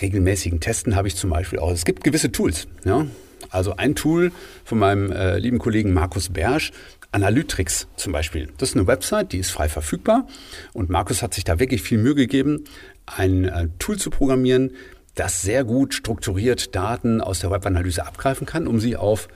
regelmäßigen 0.00 0.60
Testen 0.60 0.96
habe 0.96 1.08
ich 1.08 1.16
zum 1.16 1.30
Beispiel 1.30 1.58
auch, 1.58 1.70
es 1.70 1.84
gibt 1.84 2.04
gewisse 2.04 2.32
Tools. 2.32 2.66
Ja? 2.84 3.06
Also 3.50 3.76
ein 3.76 3.94
Tool 3.94 4.32
von 4.64 4.78
meinem 4.78 5.10
äh, 5.10 5.38
lieben 5.38 5.58
Kollegen 5.58 5.92
Markus 5.92 6.30
Bersch, 6.30 6.72
Analytrix 7.12 7.88
zum 7.96 8.12
Beispiel. 8.12 8.48
Das 8.56 8.70
ist 8.70 8.76
eine 8.76 8.86
Website, 8.86 9.32
die 9.32 9.38
ist 9.38 9.50
frei 9.50 9.68
verfügbar 9.68 10.26
und 10.72 10.88
Markus 10.88 11.22
hat 11.22 11.34
sich 11.34 11.44
da 11.44 11.58
wirklich 11.58 11.82
viel 11.82 11.98
Mühe 11.98 12.14
gegeben, 12.14 12.64
ein 13.04 13.44
äh, 13.44 13.68
Tool 13.78 13.98
zu 13.98 14.10
programmieren, 14.10 14.70
das 15.14 15.42
sehr 15.42 15.64
gut 15.64 15.94
strukturiert 15.94 16.74
Daten 16.74 17.20
aus 17.20 17.40
der 17.40 17.50
Webanalyse 17.50 18.06
abgreifen 18.06 18.46
kann, 18.46 18.66
um 18.66 18.80
sie 18.80 18.96
auf, 18.96 19.28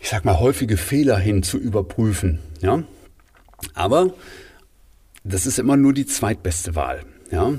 ich 0.00 0.08
sag 0.08 0.24
mal, 0.24 0.40
häufige 0.40 0.76
Fehler 0.76 1.16
hin 1.18 1.42
zu 1.42 1.58
überprüfen. 1.58 2.40
Ja? 2.60 2.82
Aber 3.74 4.14
das 5.22 5.46
ist 5.46 5.58
immer 5.58 5.76
nur 5.76 5.92
die 5.92 6.06
zweitbeste 6.06 6.74
Wahl. 6.74 7.04
Ja? 7.30 7.52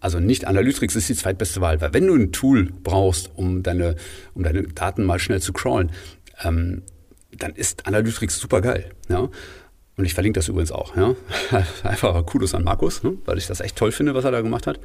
Also 0.00 0.20
nicht 0.20 0.46
Analytics 0.46 0.96
ist 0.96 1.08
die 1.08 1.14
zweitbeste 1.14 1.60
Wahl, 1.60 1.80
weil 1.80 1.92
wenn 1.92 2.06
du 2.06 2.14
ein 2.14 2.32
Tool 2.32 2.72
brauchst, 2.82 3.30
um 3.34 3.62
deine, 3.62 3.96
um 4.34 4.42
deine 4.42 4.64
Daten 4.64 5.04
mal 5.04 5.18
schnell 5.18 5.40
zu 5.40 5.52
crawlen, 5.52 5.90
ähm, 6.42 6.82
dann 7.36 7.52
ist 7.52 7.86
Analytics 7.86 8.38
super 8.38 8.60
geil. 8.60 8.90
Ja? 9.08 9.28
Und 9.96 10.04
ich 10.04 10.14
verlinke 10.14 10.38
das 10.38 10.48
übrigens 10.48 10.72
auch. 10.72 10.96
Ja? 10.96 11.14
Einfach 11.82 12.24
Kudos 12.26 12.54
an 12.54 12.64
Markus, 12.64 13.02
ne? 13.02 13.16
weil 13.24 13.38
ich 13.38 13.46
das 13.46 13.60
echt 13.60 13.76
toll 13.76 13.92
finde, 13.92 14.14
was 14.14 14.24
er 14.24 14.32
da 14.32 14.40
gemacht 14.40 14.66
hat. 14.66 14.80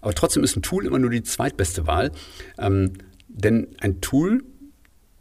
Aber 0.00 0.14
trotzdem 0.14 0.44
ist 0.44 0.56
ein 0.56 0.62
Tool 0.62 0.86
immer 0.86 0.98
nur 0.98 1.10
die 1.10 1.22
zweitbeste 1.22 1.86
Wahl. 1.86 2.12
Ähm, 2.58 2.92
denn 3.28 3.68
ein 3.80 4.00
Tool, 4.00 4.42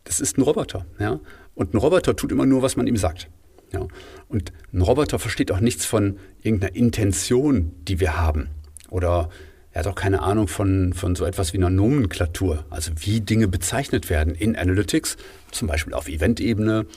das 0.04 0.20
ist 0.20 0.38
ein 0.38 0.42
Roboter. 0.42 0.86
Ja? 1.00 1.20
Und 1.56 1.74
ein 1.74 1.78
Roboter 1.78 2.16
tut 2.16 2.32
immer 2.32 2.46
nur, 2.46 2.62
was 2.62 2.76
man 2.76 2.88
ihm 2.88 2.98
sagt. 2.98 3.30
Ja? 3.72 3.88
Und 4.28 4.52
ein 4.74 4.82
Roboter 4.82 5.20
versteht 5.20 5.52
auch 5.52 5.60
nichts 5.60 5.86
von 5.86 6.18
irgendeiner 6.42 6.76
Intention, 6.76 7.72
die 7.88 8.00
wir 8.00 8.18
haben. 8.18 8.50
Oder 8.90 9.30
er 9.78 9.80
hat 9.82 9.88
auch 9.88 9.96
keine 9.96 10.24
Ahnung 10.24 10.48
von, 10.48 10.94
von 10.94 11.16
so 11.16 11.24
etwas 11.24 11.54
wie 11.54 11.58
einer 11.58 11.70
Nomenklatur, 11.70 12.66
also 12.72 12.92
wie 12.96 13.22
Dinge 13.22 13.48
bezeichnet 13.48 14.10
werden 14.10 14.34
in 14.34 14.56
Analytics, 14.56 15.18
zum 15.52 15.68
Beispiel 15.68 15.94
auf 15.94 16.08
Event-Ebene 16.08 16.88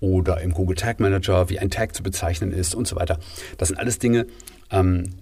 oder 0.00 0.42
im 0.42 0.52
Google 0.52 0.76
Tag 0.76 1.00
Manager, 1.00 1.48
wie 1.48 1.58
ein 1.58 1.70
Tag 1.70 1.94
zu 1.94 2.02
bezeichnen 2.02 2.52
ist 2.52 2.74
und 2.74 2.86
so 2.86 2.96
weiter. 2.96 3.18
Das 3.56 3.68
sind 3.68 3.78
alles 3.78 3.98
Dinge, 3.98 4.26
ähm, 4.70 5.14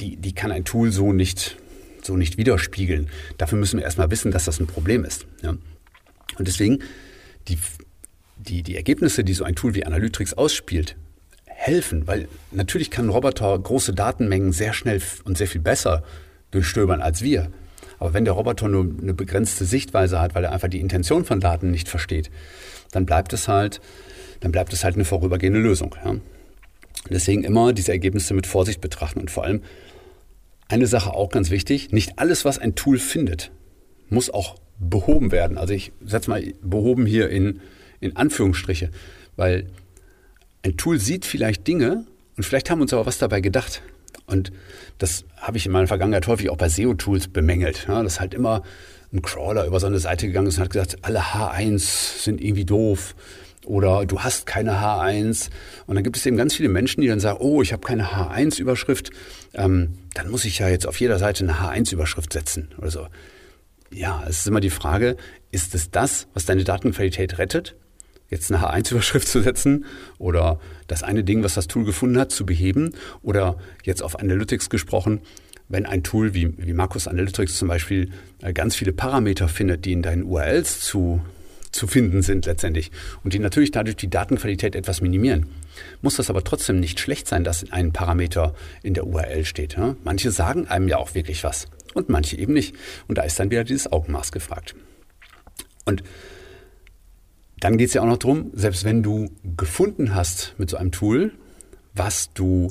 die, 0.00 0.16
die 0.16 0.34
kann 0.34 0.52
ein 0.52 0.64
Tool 0.64 0.92
so 0.92 1.12
nicht, 1.12 1.56
so 2.02 2.16
nicht 2.16 2.38
widerspiegeln. 2.38 3.08
Dafür 3.38 3.58
müssen 3.58 3.78
wir 3.78 3.84
erstmal 3.84 4.10
wissen, 4.10 4.30
dass 4.30 4.44
das 4.44 4.60
ein 4.60 4.66
Problem 4.66 5.04
ist. 5.04 5.26
Ja? 5.42 5.50
Und 6.38 6.48
deswegen, 6.48 6.80
die 7.48 7.58
die, 8.36 8.62
die 8.62 8.76
Ergebnisse, 8.76 9.24
die 9.24 9.34
so 9.34 9.44
ein 9.44 9.54
Tool 9.54 9.74
wie 9.74 9.84
Analytics 9.84 10.34
ausspielt, 10.34 10.96
helfen, 11.46 12.06
weil 12.06 12.28
natürlich 12.50 12.90
kann 12.90 13.06
ein 13.06 13.10
Roboter 13.10 13.58
große 13.58 13.94
Datenmengen 13.94 14.52
sehr 14.52 14.72
schnell 14.72 15.00
und 15.24 15.38
sehr 15.38 15.46
viel 15.46 15.60
besser 15.60 16.02
durchstöbern 16.50 17.00
als 17.00 17.22
wir. 17.22 17.50
Aber 17.98 18.12
wenn 18.12 18.26
der 18.26 18.34
Roboter 18.34 18.68
nur 18.68 18.84
eine 18.84 19.14
begrenzte 19.14 19.64
Sichtweise 19.64 20.20
hat, 20.20 20.34
weil 20.34 20.44
er 20.44 20.52
einfach 20.52 20.68
die 20.68 20.80
Intention 20.80 21.24
von 21.24 21.40
Daten 21.40 21.70
nicht 21.70 21.88
versteht, 21.88 22.30
dann 22.92 23.06
bleibt 23.06 23.32
es 23.32 23.48
halt, 23.48 23.80
dann 24.40 24.52
bleibt 24.52 24.72
es 24.74 24.84
halt 24.84 24.96
eine 24.96 25.06
vorübergehende 25.06 25.60
Lösung. 25.60 25.96
Ja? 26.04 26.16
Deswegen 27.10 27.44
immer 27.44 27.72
diese 27.72 27.92
Ergebnisse 27.92 28.34
mit 28.34 28.46
Vorsicht 28.46 28.80
betrachten 28.80 29.20
und 29.20 29.30
vor 29.30 29.44
allem 29.44 29.62
Eine 30.68 30.88
Sache 30.88 31.14
auch 31.14 31.30
ganz 31.30 31.50
wichtig, 31.50 31.92
nicht 31.92 32.18
alles, 32.18 32.44
was 32.44 32.58
ein 32.58 32.74
Tool 32.74 32.98
findet, 32.98 33.52
muss 34.08 34.30
auch 34.30 34.56
behoben 34.80 35.30
werden. 35.30 35.58
Also 35.58 35.74
ich 35.74 35.92
setze 36.04 36.28
mal 36.28 36.42
behoben 36.60 37.06
hier 37.06 37.30
in, 37.30 37.60
in 38.00 38.16
Anführungsstriche, 38.16 38.90
weil 39.36 39.68
ein 40.64 40.76
Tool 40.76 40.98
sieht 40.98 41.24
vielleicht 41.24 41.68
Dinge 41.68 42.04
und 42.36 42.42
vielleicht 42.42 42.68
haben 42.68 42.80
wir 42.80 42.82
uns 42.82 42.92
aber 42.92 43.06
was 43.06 43.18
dabei 43.18 43.40
gedacht. 43.40 43.82
Und 44.26 44.50
das 44.98 45.24
habe 45.36 45.56
ich 45.56 45.66
in 45.66 45.72
meiner 45.72 45.86
Vergangenheit 45.86 46.26
häufig 46.26 46.50
auch 46.50 46.56
bei 46.56 46.68
SEO-Tools 46.68 47.28
bemängelt. 47.28 47.86
Ja, 47.86 48.02
dass 48.02 48.18
halt 48.18 48.34
immer 48.34 48.62
ein 49.12 49.22
Crawler 49.22 49.66
über 49.66 49.78
so 49.78 49.86
eine 49.86 50.00
Seite 50.00 50.26
gegangen 50.26 50.48
ist 50.48 50.58
und 50.58 50.64
hat 50.64 50.70
gesagt, 50.70 50.98
alle 51.02 51.20
H1 51.20 52.22
sind 52.24 52.40
irgendwie 52.40 52.64
doof 52.64 53.14
oder 53.66 54.06
du 54.06 54.20
hast 54.20 54.46
keine 54.46 54.80
H1. 54.80 55.50
Und 55.86 55.96
dann 55.96 56.04
gibt 56.04 56.16
es 56.16 56.24
eben 56.24 56.36
ganz 56.36 56.54
viele 56.54 56.68
Menschen, 56.68 57.00
die 57.00 57.08
dann 57.08 57.20
sagen, 57.20 57.38
oh, 57.40 57.62
ich 57.62 57.72
habe 57.72 57.86
keine 57.86 58.12
H1-Überschrift, 58.12 59.10
ähm, 59.54 59.98
dann 60.14 60.30
muss 60.30 60.44
ich 60.44 60.58
ja 60.58 60.68
jetzt 60.68 60.86
auf 60.86 60.98
jeder 61.00 61.18
Seite 61.18 61.44
eine 61.44 61.54
H1-Überschrift 61.54 62.32
setzen 62.32 62.68
oder 62.78 62.90
so. 62.90 63.06
Ja, 63.90 64.24
es 64.28 64.40
ist 64.40 64.46
immer 64.46 64.60
die 64.60 64.70
Frage, 64.70 65.16
ist 65.50 65.74
es 65.74 65.90
das, 65.90 66.26
was 66.34 66.44
deine 66.44 66.64
Datenqualität 66.64 67.38
rettet? 67.38 67.76
Jetzt 68.28 68.50
eine 68.50 68.62
H1-Überschrift 68.62 69.28
zu 69.28 69.42
setzen 69.42 69.84
oder 70.18 70.58
das 70.88 71.02
eine 71.02 71.22
Ding, 71.22 71.44
was 71.44 71.54
das 71.54 71.68
Tool 71.68 71.84
gefunden 71.84 72.18
hat, 72.18 72.32
zu 72.32 72.44
beheben 72.46 72.94
oder 73.22 73.56
jetzt 73.84 74.02
auf 74.02 74.18
Analytics 74.18 74.70
gesprochen, 74.70 75.20
wenn 75.68 75.86
ein 75.86 76.02
Tool 76.02 76.34
wie, 76.34 76.54
wie 76.58 76.72
Markus 76.72 77.08
Analytics 77.08 77.56
zum 77.56 77.68
Beispiel 77.68 78.10
äh, 78.42 78.52
ganz 78.52 78.76
viele 78.76 78.92
Parameter 78.92 79.48
findet, 79.48 79.84
die 79.84 79.92
in 79.92 80.02
deinen 80.02 80.24
URLs 80.24 80.80
zu, 80.80 81.20
zu 81.76 81.86
finden 81.86 82.22
sind 82.22 82.46
letztendlich 82.46 82.90
und 83.22 83.32
die 83.32 83.38
natürlich 83.38 83.70
dadurch 83.70 83.96
die 83.96 84.10
Datenqualität 84.10 84.74
etwas 84.74 85.00
minimieren. 85.00 85.46
Muss 86.02 86.16
das 86.16 86.30
aber 86.30 86.42
trotzdem 86.42 86.80
nicht 86.80 86.98
schlecht 86.98 87.28
sein, 87.28 87.44
dass 87.44 87.70
ein 87.70 87.92
Parameter 87.92 88.54
in 88.82 88.94
der 88.94 89.06
URL 89.06 89.44
steht. 89.44 89.76
Ja? 89.76 89.96
Manche 90.02 90.30
sagen 90.30 90.66
einem 90.66 90.88
ja 90.88 90.96
auch 90.96 91.14
wirklich 91.14 91.44
was 91.44 91.68
und 91.94 92.08
manche 92.08 92.36
eben 92.36 92.52
nicht. 92.52 92.74
Und 93.06 93.18
da 93.18 93.22
ist 93.22 93.38
dann 93.38 93.50
wieder 93.50 93.64
dieses 93.64 93.92
Augenmaß 93.92 94.32
gefragt. 94.32 94.74
Und 95.84 96.02
dann 97.60 97.78
geht 97.78 97.88
es 97.88 97.94
ja 97.94 98.02
auch 98.02 98.06
noch 98.06 98.18
darum, 98.18 98.50
selbst 98.54 98.84
wenn 98.84 99.02
du 99.02 99.30
gefunden 99.56 100.14
hast 100.14 100.54
mit 100.58 100.68
so 100.68 100.76
einem 100.76 100.92
Tool, 100.92 101.32
was 101.94 102.32
du 102.34 102.70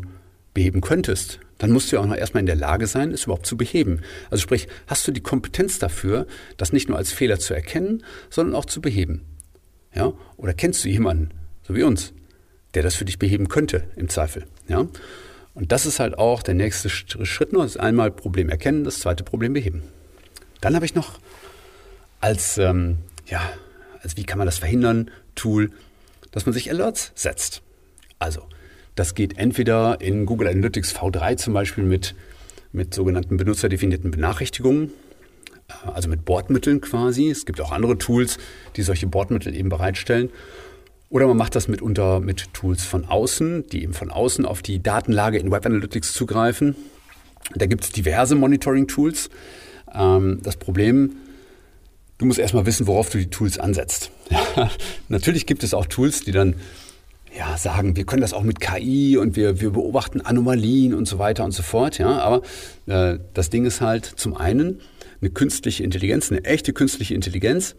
beheben 0.53 0.81
könntest, 0.81 1.39
dann 1.57 1.71
musst 1.71 1.91
du 1.91 1.95
ja 1.95 2.01
auch 2.01 2.05
noch 2.05 2.15
erstmal 2.15 2.41
in 2.41 2.47
der 2.47 2.55
Lage 2.55 2.87
sein, 2.87 3.11
es 3.11 3.23
überhaupt 3.23 3.45
zu 3.45 3.57
beheben. 3.57 4.01
Also 4.29 4.41
sprich, 4.41 4.67
hast 4.87 5.07
du 5.07 5.11
die 5.11 5.21
Kompetenz 5.21 5.79
dafür, 5.79 6.27
das 6.57 6.73
nicht 6.73 6.89
nur 6.89 6.97
als 6.97 7.11
Fehler 7.11 7.39
zu 7.39 7.53
erkennen, 7.53 8.03
sondern 8.29 8.55
auch 8.55 8.65
zu 8.65 8.81
beheben. 8.81 9.21
Ja? 9.93 10.13
Oder 10.37 10.53
kennst 10.53 10.83
du 10.83 10.89
jemanden, 10.89 11.31
so 11.63 11.75
wie 11.75 11.83
uns, 11.83 12.13
der 12.73 12.83
das 12.83 12.95
für 12.95 13.05
dich 13.05 13.19
beheben 13.19 13.47
könnte, 13.47 13.85
im 13.95 14.09
Zweifel. 14.09 14.45
Ja? 14.67 14.87
Und 15.53 15.71
das 15.71 15.85
ist 15.85 15.99
halt 15.99 16.17
auch 16.17 16.43
der 16.43 16.53
nächste 16.53 16.89
Schritt 16.89 17.53
nur. 17.53 17.63
Ist 17.65 17.79
einmal 17.79 18.11
Problem 18.11 18.49
erkennen, 18.49 18.83
das 18.83 18.99
zweite 18.99 19.23
Problem 19.23 19.53
beheben. 19.53 19.83
Dann 20.59 20.75
habe 20.75 20.85
ich 20.85 20.95
noch 20.95 21.19
als, 22.19 22.57
ähm, 22.57 22.97
ja, 23.27 23.41
als 24.01 24.17
wie 24.17 24.25
kann 24.25 24.37
man 24.37 24.45
das 24.45 24.57
verhindern, 24.57 25.09
Tool, 25.35 25.71
dass 26.31 26.45
man 26.45 26.53
sich 26.53 26.69
Alerts 26.69 27.11
setzt. 27.15 27.61
Also, 28.19 28.41
das 28.95 29.13
geht 29.13 29.37
entweder 29.37 29.99
in 30.01 30.25
Google 30.25 30.47
Analytics 30.47 30.95
V3 30.95 31.37
zum 31.37 31.53
Beispiel 31.53 31.83
mit, 31.83 32.15
mit 32.71 32.93
sogenannten 32.93 33.37
benutzerdefinierten 33.37 34.11
Benachrichtigungen, 34.11 34.91
äh, 35.67 35.89
also 35.89 36.09
mit 36.09 36.25
Bordmitteln 36.25 36.81
quasi. 36.81 37.29
Es 37.29 37.45
gibt 37.45 37.61
auch 37.61 37.71
andere 37.71 37.97
Tools, 37.97 38.37
die 38.75 38.81
solche 38.81 39.07
Bordmittel 39.07 39.55
eben 39.55 39.69
bereitstellen. 39.69 40.29
Oder 41.09 41.27
man 41.27 41.37
macht 41.37 41.55
das 41.55 41.67
mitunter 41.67 42.19
mit 42.19 42.53
Tools 42.53 42.83
von 42.83 43.05
außen, 43.05 43.67
die 43.69 43.83
eben 43.83 43.93
von 43.93 44.09
außen 44.09 44.45
auf 44.45 44.61
die 44.61 44.81
Datenlage 44.81 45.37
in 45.37 45.51
Web 45.51 45.65
Analytics 45.65 46.13
zugreifen. 46.13 46.75
Da 47.53 47.67
gibt 47.67 47.83
es 47.83 47.91
diverse 47.91 48.35
Monitoring-Tools. 48.35 49.29
Ähm, 49.93 50.39
das 50.41 50.57
Problem, 50.57 51.17
du 52.17 52.25
musst 52.25 52.39
erstmal 52.39 52.65
wissen, 52.65 52.87
worauf 52.87 53.09
du 53.09 53.19
die 53.19 53.29
Tools 53.29 53.59
ansetzt. 53.59 54.11
Natürlich 55.09 55.45
gibt 55.45 55.63
es 55.63 55.73
auch 55.73 55.85
Tools, 55.85 56.21
die 56.21 56.31
dann 56.31 56.55
ja, 57.37 57.57
sagen, 57.57 57.95
wir 57.95 58.05
können 58.05 58.21
das 58.21 58.33
auch 58.33 58.43
mit 58.43 58.59
KI 58.59 59.17
und 59.17 59.35
wir, 59.35 59.59
wir 59.59 59.71
beobachten 59.71 60.21
Anomalien 60.21 60.93
und 60.93 61.07
so 61.07 61.19
weiter 61.19 61.43
und 61.43 61.51
so 61.51 61.63
fort. 61.63 61.97
Ja, 61.97 62.19
aber 62.19 62.41
äh, 62.85 63.19
das 63.33 63.49
Ding 63.49 63.65
ist 63.65 63.81
halt 63.81 64.05
zum 64.05 64.35
einen 64.35 64.81
eine 65.21 65.29
künstliche 65.31 65.83
Intelligenz, 65.83 66.31
eine 66.31 66.43
echte 66.45 66.71
künstliche 66.73 67.13
Intelligenz, 67.13 67.75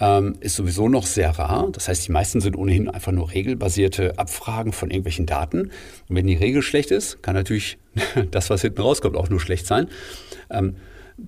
ähm, 0.00 0.36
ist 0.40 0.56
sowieso 0.56 0.88
noch 0.88 1.06
sehr 1.06 1.30
rar. 1.30 1.68
Das 1.72 1.88
heißt, 1.88 2.08
die 2.08 2.12
meisten 2.12 2.40
sind 2.40 2.56
ohnehin 2.56 2.88
einfach 2.88 3.12
nur 3.12 3.30
regelbasierte 3.32 4.18
Abfragen 4.18 4.72
von 4.72 4.90
irgendwelchen 4.90 5.26
Daten. 5.26 5.70
Und 6.08 6.16
wenn 6.16 6.26
die 6.26 6.36
Regel 6.36 6.62
schlecht 6.62 6.90
ist, 6.90 7.22
kann 7.22 7.34
natürlich 7.34 7.78
das, 8.30 8.50
was 8.50 8.62
hinten 8.62 8.80
rauskommt, 8.80 9.16
auch 9.16 9.28
nur 9.28 9.40
schlecht 9.40 9.66
sein. 9.66 9.88
Ähm, 10.50 10.76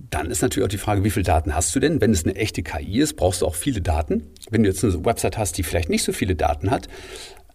dann 0.09 0.31
ist 0.31 0.41
natürlich 0.41 0.65
auch 0.65 0.71
die 0.71 0.79
Frage, 0.79 1.03
wie 1.03 1.11
viele 1.11 1.23
Daten 1.23 1.53
hast 1.53 1.75
du 1.75 1.79
denn? 1.79 2.01
Wenn 2.01 2.11
es 2.11 2.25
eine 2.25 2.35
echte 2.35 2.63
KI 2.63 2.99
ist, 2.99 3.15
brauchst 3.15 3.43
du 3.43 3.45
auch 3.45 3.53
viele 3.53 3.79
Daten. 3.79 4.23
Wenn 4.49 4.63
du 4.63 4.69
jetzt 4.69 4.83
eine 4.83 5.05
Website 5.05 5.37
hast, 5.37 5.57
die 5.59 5.63
vielleicht 5.63 5.89
nicht 5.89 6.03
so 6.03 6.13
viele 6.13 6.35
Daten 6.35 6.71
hat, 6.71 6.87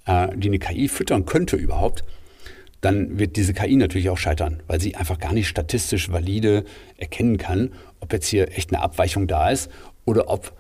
äh, 0.09 0.29
die 0.35 0.49
eine 0.49 0.59
KI 0.59 0.89
füttern 0.89 1.27
könnte 1.27 1.57
überhaupt, 1.57 2.03
dann 2.81 3.19
wird 3.19 3.37
diese 3.37 3.55
KI 3.55 3.77
natürlich 3.77 4.09
auch 4.11 4.19
scheitern, 4.19 4.63
weil 4.67 4.81
sie 4.81 4.95
einfach 4.95 5.19
gar 5.19 5.33
nicht 5.33 5.49
statistisch 5.49 6.11
valide 6.11 6.65
erkennen 6.97 7.37
kann, 7.37 7.73
ob 8.01 8.13
jetzt 8.13 8.27
hier 8.27 8.57
echt 8.57 8.73
eine 8.73 8.83
Abweichung 8.83 9.27
da 9.27 9.51
ist 9.51 9.71
oder 10.05 10.29
ob 10.29 10.53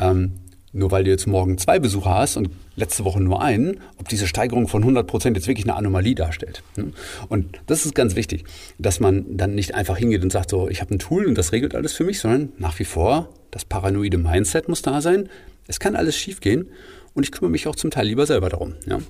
ähm, 0.00 0.32
nur 0.72 0.90
weil 0.90 1.04
du 1.04 1.10
jetzt 1.10 1.26
morgen 1.26 1.56
zwei 1.56 1.78
Besucher 1.78 2.10
hast 2.10 2.36
und 2.36 2.50
letzte 2.74 3.04
Woche 3.04 3.20
nur 3.20 3.40
einen, 3.40 3.80
ob 3.98 4.08
diese 4.08 4.26
Steigerung 4.26 4.68
von 4.68 4.82
100 4.82 5.06
Prozent 5.06 5.36
jetzt 5.36 5.48
wirklich 5.48 5.64
eine 5.64 5.74
Anomalie 5.74 6.14
darstellt. 6.14 6.62
Ne? 6.76 6.92
Und 7.28 7.60
das 7.66 7.86
ist 7.86 7.94
ganz 7.94 8.14
wichtig, 8.14 8.44
dass 8.78 9.00
man 9.00 9.24
dann 9.38 9.54
nicht 9.54 9.74
einfach 9.74 9.96
hingeht 9.96 10.22
und 10.22 10.32
sagt, 10.32 10.50
so, 10.50 10.68
ich 10.68 10.82
habe 10.82 10.94
ein 10.94 10.98
Tool 10.98 11.24
und 11.24 11.38
das 11.38 11.52
regelt 11.52 11.74
alles 11.74 11.94
für 11.94 12.04
mich, 12.04 12.18
sondern 12.18 12.52
nach 12.58 12.78
wie 12.78 12.84
vor, 12.84 13.30
das 13.50 13.64
paranoide 13.64 14.18
Mindset 14.18 14.68
muss 14.68 14.82
da 14.82 15.00
sein. 15.00 15.30
Es 15.66 15.80
kann 15.80 15.96
alles 15.96 16.16
schiefgehen 16.16 16.68
und 17.16 17.24
ich 17.24 17.32
kümmere 17.32 17.50
mich 17.50 17.66
auch 17.66 17.74
zum 17.74 17.90
Teil 17.90 18.06
lieber 18.06 18.26
selber 18.26 18.48
darum. 18.50 18.74
Ja? 18.86 19.00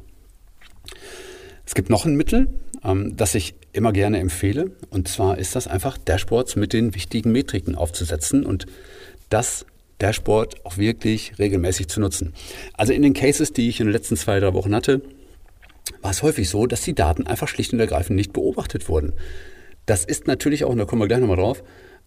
Es 1.66 1.74
gibt 1.74 1.90
noch 1.90 2.06
ein 2.06 2.14
Mittel, 2.14 2.48
ähm, 2.84 3.16
das 3.16 3.34
ich 3.34 3.54
immer 3.72 3.92
gerne 3.92 4.18
empfehle, 4.20 4.70
und 4.90 5.08
zwar 5.08 5.36
ist 5.38 5.56
das 5.56 5.66
einfach 5.66 5.98
Dashboards 5.98 6.56
mit 6.56 6.72
den 6.72 6.94
wichtigen 6.94 7.32
Metriken 7.32 7.74
aufzusetzen 7.74 8.46
und 8.46 8.66
das 9.28 9.66
Dashboard 9.98 10.64
auch 10.64 10.78
wirklich 10.78 11.38
regelmäßig 11.38 11.88
zu 11.88 12.00
nutzen. 12.00 12.32
Also 12.74 12.92
in 12.92 13.02
den 13.02 13.12
Cases, 13.12 13.52
die 13.52 13.68
ich 13.68 13.80
in 13.80 13.86
den 13.86 13.92
letzten 13.92 14.16
zwei, 14.16 14.38
drei 14.38 14.54
Wochen 14.54 14.74
hatte, 14.74 15.02
war 16.00 16.12
es 16.12 16.22
häufig 16.22 16.48
so, 16.48 16.66
dass 16.66 16.82
die 16.82 16.94
Daten 16.94 17.26
einfach 17.26 17.48
schlicht 17.48 17.72
und 17.72 17.80
ergreifend 17.80 18.16
nicht 18.16 18.32
beobachtet 18.32 18.88
wurden. 18.88 19.14
Das 19.86 20.04
ist 20.04 20.26
natürlich 20.26 20.64
auch, 20.64 20.70
und 20.70 20.78
da 20.78 20.84
kommen 20.84 21.02
wir 21.02 21.08
gleich 21.08 21.20
nochmal 21.20 21.36
drauf, 21.36 21.64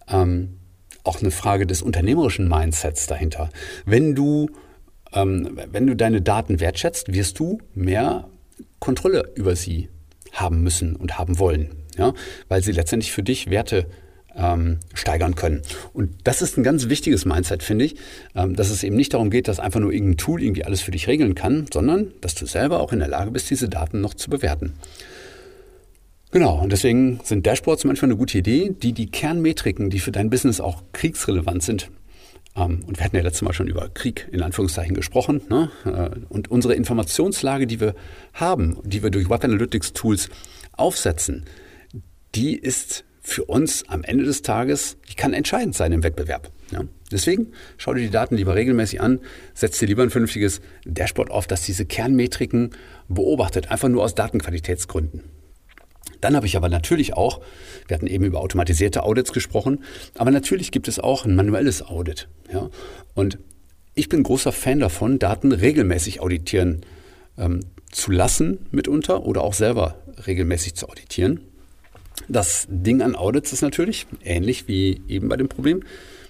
ähm, 0.08 0.56
auch 1.04 1.20
eine 1.20 1.30
Frage 1.30 1.66
des 1.66 1.82
unternehmerischen 1.82 2.48
Mindsets 2.48 3.06
dahinter. 3.06 3.50
Wenn 3.84 4.14
du, 4.14 4.48
ähm, 5.12 5.58
wenn 5.70 5.86
du 5.86 5.96
deine 5.96 6.22
Daten 6.22 6.60
wertschätzt, 6.60 7.12
wirst 7.12 7.38
du 7.38 7.58
mehr 7.74 8.28
Kontrolle 8.78 9.30
über 9.34 9.56
sie 9.56 9.88
haben 10.32 10.62
müssen 10.62 10.96
und 10.96 11.18
haben 11.18 11.38
wollen, 11.38 11.70
ja? 11.96 12.14
weil 12.48 12.62
sie 12.62 12.72
letztendlich 12.72 13.12
für 13.12 13.22
dich 13.22 13.50
Werte 13.50 13.86
ähm, 14.36 14.78
steigern 14.94 15.34
können. 15.34 15.62
Und 15.92 16.12
das 16.24 16.42
ist 16.42 16.56
ein 16.56 16.62
ganz 16.62 16.88
wichtiges 16.88 17.24
Mindset, 17.24 17.62
finde 17.62 17.84
ich, 17.84 17.96
ähm, 18.34 18.54
dass 18.54 18.70
es 18.70 18.82
eben 18.82 18.96
nicht 18.96 19.14
darum 19.14 19.30
geht, 19.30 19.48
dass 19.48 19.60
einfach 19.60 19.80
nur 19.80 19.92
irgendein 19.92 20.18
Tool 20.18 20.42
irgendwie 20.42 20.64
alles 20.64 20.80
für 20.80 20.92
dich 20.92 21.08
regeln 21.08 21.34
kann, 21.34 21.66
sondern 21.72 22.12
dass 22.20 22.34
du 22.34 22.46
selber 22.46 22.80
auch 22.80 22.92
in 22.92 23.00
der 23.00 23.08
Lage 23.08 23.30
bist, 23.30 23.50
diese 23.50 23.68
Daten 23.68 24.00
noch 24.00 24.14
zu 24.14 24.30
bewerten. 24.30 24.74
Genau, 26.32 26.62
und 26.62 26.70
deswegen 26.70 27.18
sind 27.24 27.44
Dashboards 27.44 27.84
manchmal 27.84 28.10
eine 28.10 28.16
gute 28.16 28.38
Idee, 28.38 28.72
die 28.80 28.92
die 28.92 29.10
Kernmetriken, 29.10 29.90
die 29.90 29.98
für 29.98 30.12
dein 30.12 30.30
Business 30.30 30.60
auch 30.60 30.84
kriegsrelevant 30.92 31.64
sind, 31.64 31.90
und 32.54 32.98
wir 32.98 33.04
hatten 33.04 33.16
ja 33.16 33.22
letztes 33.22 33.42
Mal 33.42 33.52
schon 33.52 33.68
über 33.68 33.88
Krieg 33.88 34.28
in 34.32 34.42
Anführungszeichen 34.42 34.94
gesprochen. 34.94 35.42
Ne? 35.48 35.70
Äh, 35.84 36.10
und 36.28 36.50
unsere 36.50 36.74
Informationslage, 36.74 37.66
die 37.66 37.80
wir 37.80 37.94
haben, 38.34 38.78
die 38.84 39.02
wir 39.02 39.10
durch 39.10 39.30
Web 39.30 39.44
Analytics 39.44 39.92
Tools 39.92 40.28
aufsetzen, 40.72 41.44
die 42.34 42.56
ist 42.56 43.04
für 43.20 43.44
uns 43.44 43.88
am 43.88 44.02
Ende 44.02 44.24
des 44.24 44.42
Tages, 44.42 44.96
die 45.10 45.14
kann 45.14 45.32
entscheidend 45.32 45.74
sein 45.76 45.92
im 45.92 46.02
Wettbewerb. 46.02 46.50
Ja. 46.72 46.82
Deswegen 47.12 47.52
schau 47.76 47.94
dir 47.94 48.02
die 48.02 48.10
Daten 48.10 48.36
lieber 48.36 48.54
regelmäßig 48.54 49.00
an, 49.00 49.20
setz 49.54 49.78
dir 49.78 49.86
lieber 49.86 50.02
ein 50.02 50.10
vernünftiges 50.10 50.60
Dashboard 50.84 51.30
auf, 51.30 51.46
das 51.46 51.64
diese 51.64 51.84
Kernmetriken 51.84 52.70
beobachtet, 53.08 53.70
einfach 53.70 53.88
nur 53.88 54.02
aus 54.02 54.14
Datenqualitätsgründen. 54.14 55.39
Dann 56.20 56.36
habe 56.36 56.46
ich 56.46 56.56
aber 56.56 56.68
natürlich 56.68 57.14
auch, 57.14 57.40
wir 57.88 57.94
hatten 57.94 58.06
eben 58.06 58.24
über 58.24 58.40
automatisierte 58.40 59.02
Audits 59.02 59.32
gesprochen, 59.32 59.84
aber 60.16 60.30
natürlich 60.30 60.70
gibt 60.70 60.88
es 60.88 60.98
auch 60.98 61.24
ein 61.24 61.34
manuelles 61.34 61.82
Audit. 61.82 62.28
Ja. 62.52 62.68
Und 63.14 63.38
ich 63.94 64.08
bin 64.08 64.22
großer 64.22 64.52
Fan 64.52 64.80
davon, 64.80 65.18
Daten 65.18 65.52
regelmäßig 65.52 66.20
auditieren 66.20 66.82
ähm, 67.38 67.60
zu 67.90 68.12
lassen 68.12 68.66
mitunter 68.70 69.24
oder 69.24 69.42
auch 69.42 69.54
selber 69.54 69.96
regelmäßig 70.26 70.74
zu 70.74 70.88
auditieren. 70.88 71.40
Das 72.28 72.66
Ding 72.70 73.02
an 73.02 73.16
Audits 73.16 73.52
ist 73.52 73.62
natürlich 73.62 74.06
ähnlich 74.22 74.68
wie 74.68 75.02
eben 75.08 75.28
bei 75.28 75.36
dem 75.36 75.48
Problem. 75.48 75.82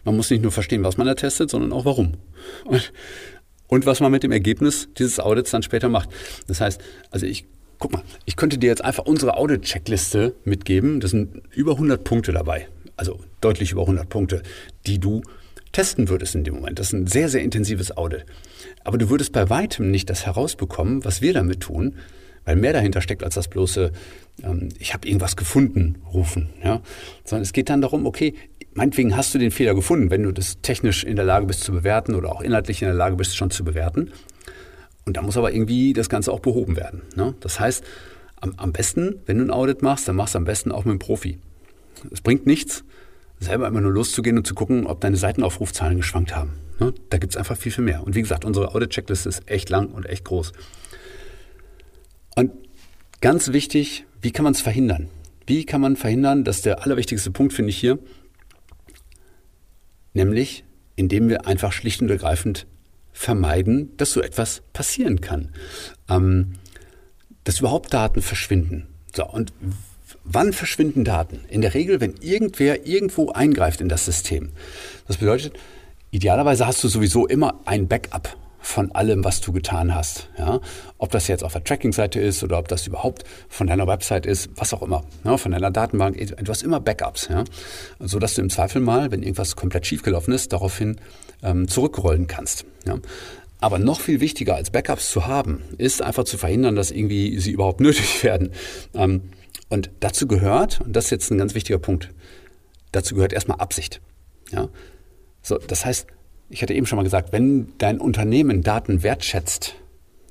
Man 0.04 0.16
muss 0.16 0.30
nicht 0.30 0.42
nur 0.42 0.52
verstehen, 0.52 0.84
was 0.84 0.96
man 0.96 1.06
da 1.06 1.14
testet, 1.14 1.50
sondern 1.50 1.72
auch 1.72 1.84
warum. 1.84 2.14
Und, 2.64 2.92
und 3.66 3.86
was 3.86 4.00
man 4.00 4.10
mit 4.10 4.22
dem 4.22 4.32
Ergebnis 4.32 4.88
dieses 4.96 5.20
Audits 5.20 5.50
dann 5.50 5.62
später 5.62 5.88
macht. 5.88 6.08
Das 6.46 6.60
heißt, 6.60 6.80
also 7.10 7.26
ich 7.26 7.46
Guck 7.80 7.94
mal, 7.94 8.02
ich 8.26 8.36
könnte 8.36 8.58
dir 8.58 8.66
jetzt 8.66 8.84
einfach 8.84 9.06
unsere 9.06 9.38
Audit-Checkliste 9.38 10.34
mitgeben. 10.44 11.00
Das 11.00 11.12
sind 11.12 11.42
über 11.50 11.72
100 11.72 12.04
Punkte 12.04 12.30
dabei. 12.30 12.68
Also 12.96 13.18
deutlich 13.40 13.72
über 13.72 13.80
100 13.82 14.06
Punkte, 14.06 14.42
die 14.86 14.98
du 14.98 15.22
testen 15.72 16.10
würdest 16.10 16.34
in 16.34 16.44
dem 16.44 16.56
Moment. 16.56 16.78
Das 16.78 16.88
ist 16.88 16.92
ein 16.92 17.06
sehr, 17.06 17.30
sehr 17.30 17.42
intensives 17.42 17.96
Audit. 17.96 18.26
Aber 18.84 18.98
du 18.98 19.08
würdest 19.08 19.32
bei 19.32 19.48
weitem 19.48 19.90
nicht 19.90 20.10
das 20.10 20.26
herausbekommen, 20.26 21.06
was 21.06 21.22
wir 21.22 21.32
damit 21.32 21.60
tun, 21.60 21.94
weil 22.44 22.56
mehr 22.56 22.74
dahinter 22.74 23.00
steckt 23.00 23.24
als 23.24 23.34
das 23.34 23.48
bloße, 23.48 23.92
ähm, 24.42 24.68
ich 24.78 24.92
habe 24.92 25.08
irgendwas 25.08 25.36
gefunden, 25.36 26.02
rufen. 26.12 26.50
Ja? 26.62 26.82
Sondern 27.24 27.44
es 27.44 27.54
geht 27.54 27.70
dann 27.70 27.80
darum, 27.80 28.04
okay, 28.04 28.34
meinetwegen 28.74 29.16
hast 29.16 29.34
du 29.34 29.38
den 29.38 29.50
Fehler 29.50 29.74
gefunden, 29.74 30.10
wenn 30.10 30.22
du 30.22 30.32
das 30.32 30.60
technisch 30.60 31.02
in 31.02 31.16
der 31.16 31.24
Lage 31.24 31.46
bist 31.46 31.64
zu 31.64 31.72
bewerten 31.72 32.14
oder 32.14 32.30
auch 32.30 32.42
inhaltlich 32.42 32.82
in 32.82 32.88
der 32.88 32.94
Lage 32.94 33.16
bist 33.16 33.36
schon 33.36 33.50
zu 33.50 33.64
bewerten. 33.64 34.12
Und 35.10 35.16
da 35.16 35.22
muss 35.22 35.36
aber 35.36 35.52
irgendwie 35.52 35.92
das 35.92 36.08
Ganze 36.08 36.30
auch 36.30 36.38
behoben 36.38 36.76
werden. 36.76 37.02
Ne? 37.16 37.34
Das 37.40 37.58
heißt, 37.58 37.82
am, 38.40 38.54
am 38.58 38.70
besten, 38.70 39.16
wenn 39.26 39.38
du 39.38 39.44
ein 39.44 39.50
Audit 39.50 39.82
machst, 39.82 40.06
dann 40.06 40.14
machst 40.14 40.34
du 40.34 40.38
am 40.38 40.44
besten 40.44 40.70
auch 40.70 40.84
mit 40.84 40.92
einem 40.92 40.98
Profi. 41.00 41.40
Es 42.12 42.20
bringt 42.20 42.46
nichts, 42.46 42.84
selber 43.40 43.66
immer 43.66 43.80
nur 43.80 43.90
loszugehen 43.90 44.38
und 44.38 44.46
zu 44.46 44.54
gucken, 44.54 44.86
ob 44.86 45.00
deine 45.00 45.16
Seitenaufrufzahlen 45.16 45.96
geschwankt 45.96 46.36
haben. 46.36 46.52
Ne? 46.78 46.94
Da 47.08 47.18
gibt 47.18 47.32
es 47.32 47.36
einfach 47.36 47.56
viel, 47.56 47.72
viel 47.72 47.82
mehr. 47.82 48.04
Und 48.04 48.14
wie 48.14 48.22
gesagt, 48.22 48.44
unsere 48.44 48.72
Audit-Checkliste 48.72 49.28
ist 49.28 49.50
echt 49.50 49.68
lang 49.68 49.88
und 49.88 50.06
echt 50.06 50.26
groß. 50.26 50.52
Und 52.36 52.52
ganz 53.20 53.52
wichtig, 53.52 54.04
wie 54.22 54.30
kann 54.30 54.44
man 54.44 54.52
es 54.52 54.60
verhindern? 54.60 55.08
Wie 55.44 55.64
kann 55.64 55.80
man 55.80 55.96
verhindern, 55.96 56.44
dass 56.44 56.62
der 56.62 56.84
allerwichtigste 56.84 57.32
Punkt, 57.32 57.52
finde 57.52 57.70
ich 57.70 57.78
hier, 57.78 57.98
nämlich 60.14 60.62
indem 60.94 61.28
wir 61.28 61.48
einfach 61.48 61.72
schlicht 61.72 62.00
und 62.00 62.10
ergreifend 62.10 62.68
vermeiden, 63.20 63.94
dass 63.98 64.12
so 64.12 64.22
etwas 64.22 64.62
passieren 64.72 65.20
kann. 65.20 65.50
Ähm, 66.08 66.54
dass 67.44 67.60
überhaupt 67.60 67.92
Daten 67.92 68.22
verschwinden. 68.22 68.86
So, 69.14 69.26
und 69.26 69.52
wann 70.24 70.54
verschwinden 70.54 71.04
Daten? 71.04 71.40
In 71.48 71.60
der 71.60 71.74
Regel, 71.74 72.00
wenn 72.00 72.14
irgendwer 72.22 72.86
irgendwo 72.86 73.30
eingreift 73.30 73.82
in 73.82 73.90
das 73.90 74.06
System. 74.06 74.52
Das 75.06 75.18
bedeutet, 75.18 75.52
idealerweise 76.10 76.66
hast 76.66 76.82
du 76.82 76.88
sowieso 76.88 77.26
immer 77.26 77.60
ein 77.66 77.88
Backup 77.88 78.38
von 78.60 78.92
allem, 78.92 79.24
was 79.24 79.40
du 79.40 79.52
getan 79.52 79.94
hast. 79.94 80.28
Ja? 80.38 80.60
Ob 80.98 81.10
das 81.10 81.28
jetzt 81.28 81.42
auf 81.42 81.52
der 81.52 81.64
Tracking-Seite 81.64 82.20
ist 82.20 82.42
oder 82.42 82.58
ob 82.58 82.68
das 82.68 82.86
überhaupt 82.86 83.24
von 83.48 83.66
deiner 83.66 83.86
Website 83.86 84.26
ist, 84.26 84.50
was 84.54 84.74
auch 84.74 84.82
immer. 84.82 85.04
Ja? 85.24 85.36
Von 85.36 85.52
deiner 85.52 85.70
Datenbank. 85.70 86.16
Du 86.18 86.50
hast 86.50 86.62
immer 86.62 86.80
Backups. 86.80 87.28
Ja? 87.28 87.44
So 87.98 88.18
dass 88.18 88.34
du 88.34 88.42
im 88.42 88.50
Zweifel 88.50 88.80
mal, 88.80 89.10
wenn 89.10 89.22
irgendwas 89.22 89.56
komplett 89.56 89.86
schiefgelaufen 89.86 90.34
ist, 90.34 90.52
daraufhin 90.52 91.00
ähm, 91.42 91.68
zurückrollen 91.68 92.26
kannst. 92.26 92.64
Ja? 92.86 92.98
Aber 93.60 93.78
noch 93.78 94.00
viel 94.00 94.20
wichtiger 94.20 94.54
als 94.54 94.70
Backups 94.70 95.10
zu 95.10 95.26
haben, 95.26 95.62
ist 95.76 96.02
einfach 96.02 96.24
zu 96.24 96.38
verhindern, 96.38 96.76
dass 96.76 96.90
irgendwie 96.90 97.38
sie 97.38 97.52
überhaupt 97.52 97.80
nötig 97.80 98.22
werden. 98.22 98.52
Ähm, 98.94 99.30
und 99.68 99.90
dazu 100.00 100.26
gehört, 100.26 100.80
und 100.80 100.94
das 100.94 101.06
ist 101.06 101.10
jetzt 101.10 101.30
ein 101.30 101.38
ganz 101.38 101.54
wichtiger 101.54 101.78
Punkt, 101.78 102.10
dazu 102.92 103.14
gehört 103.14 103.32
erstmal 103.32 103.58
Absicht. 103.58 104.00
Ja? 104.50 104.68
So, 105.42 105.58
das 105.58 105.84
heißt, 105.84 106.06
ich 106.50 106.62
hatte 106.62 106.74
eben 106.74 106.86
schon 106.86 106.96
mal 106.96 107.04
gesagt, 107.04 107.32
wenn 107.32 107.72
dein 107.78 107.98
Unternehmen 108.00 108.62
Daten 108.62 109.02
wertschätzt 109.02 109.76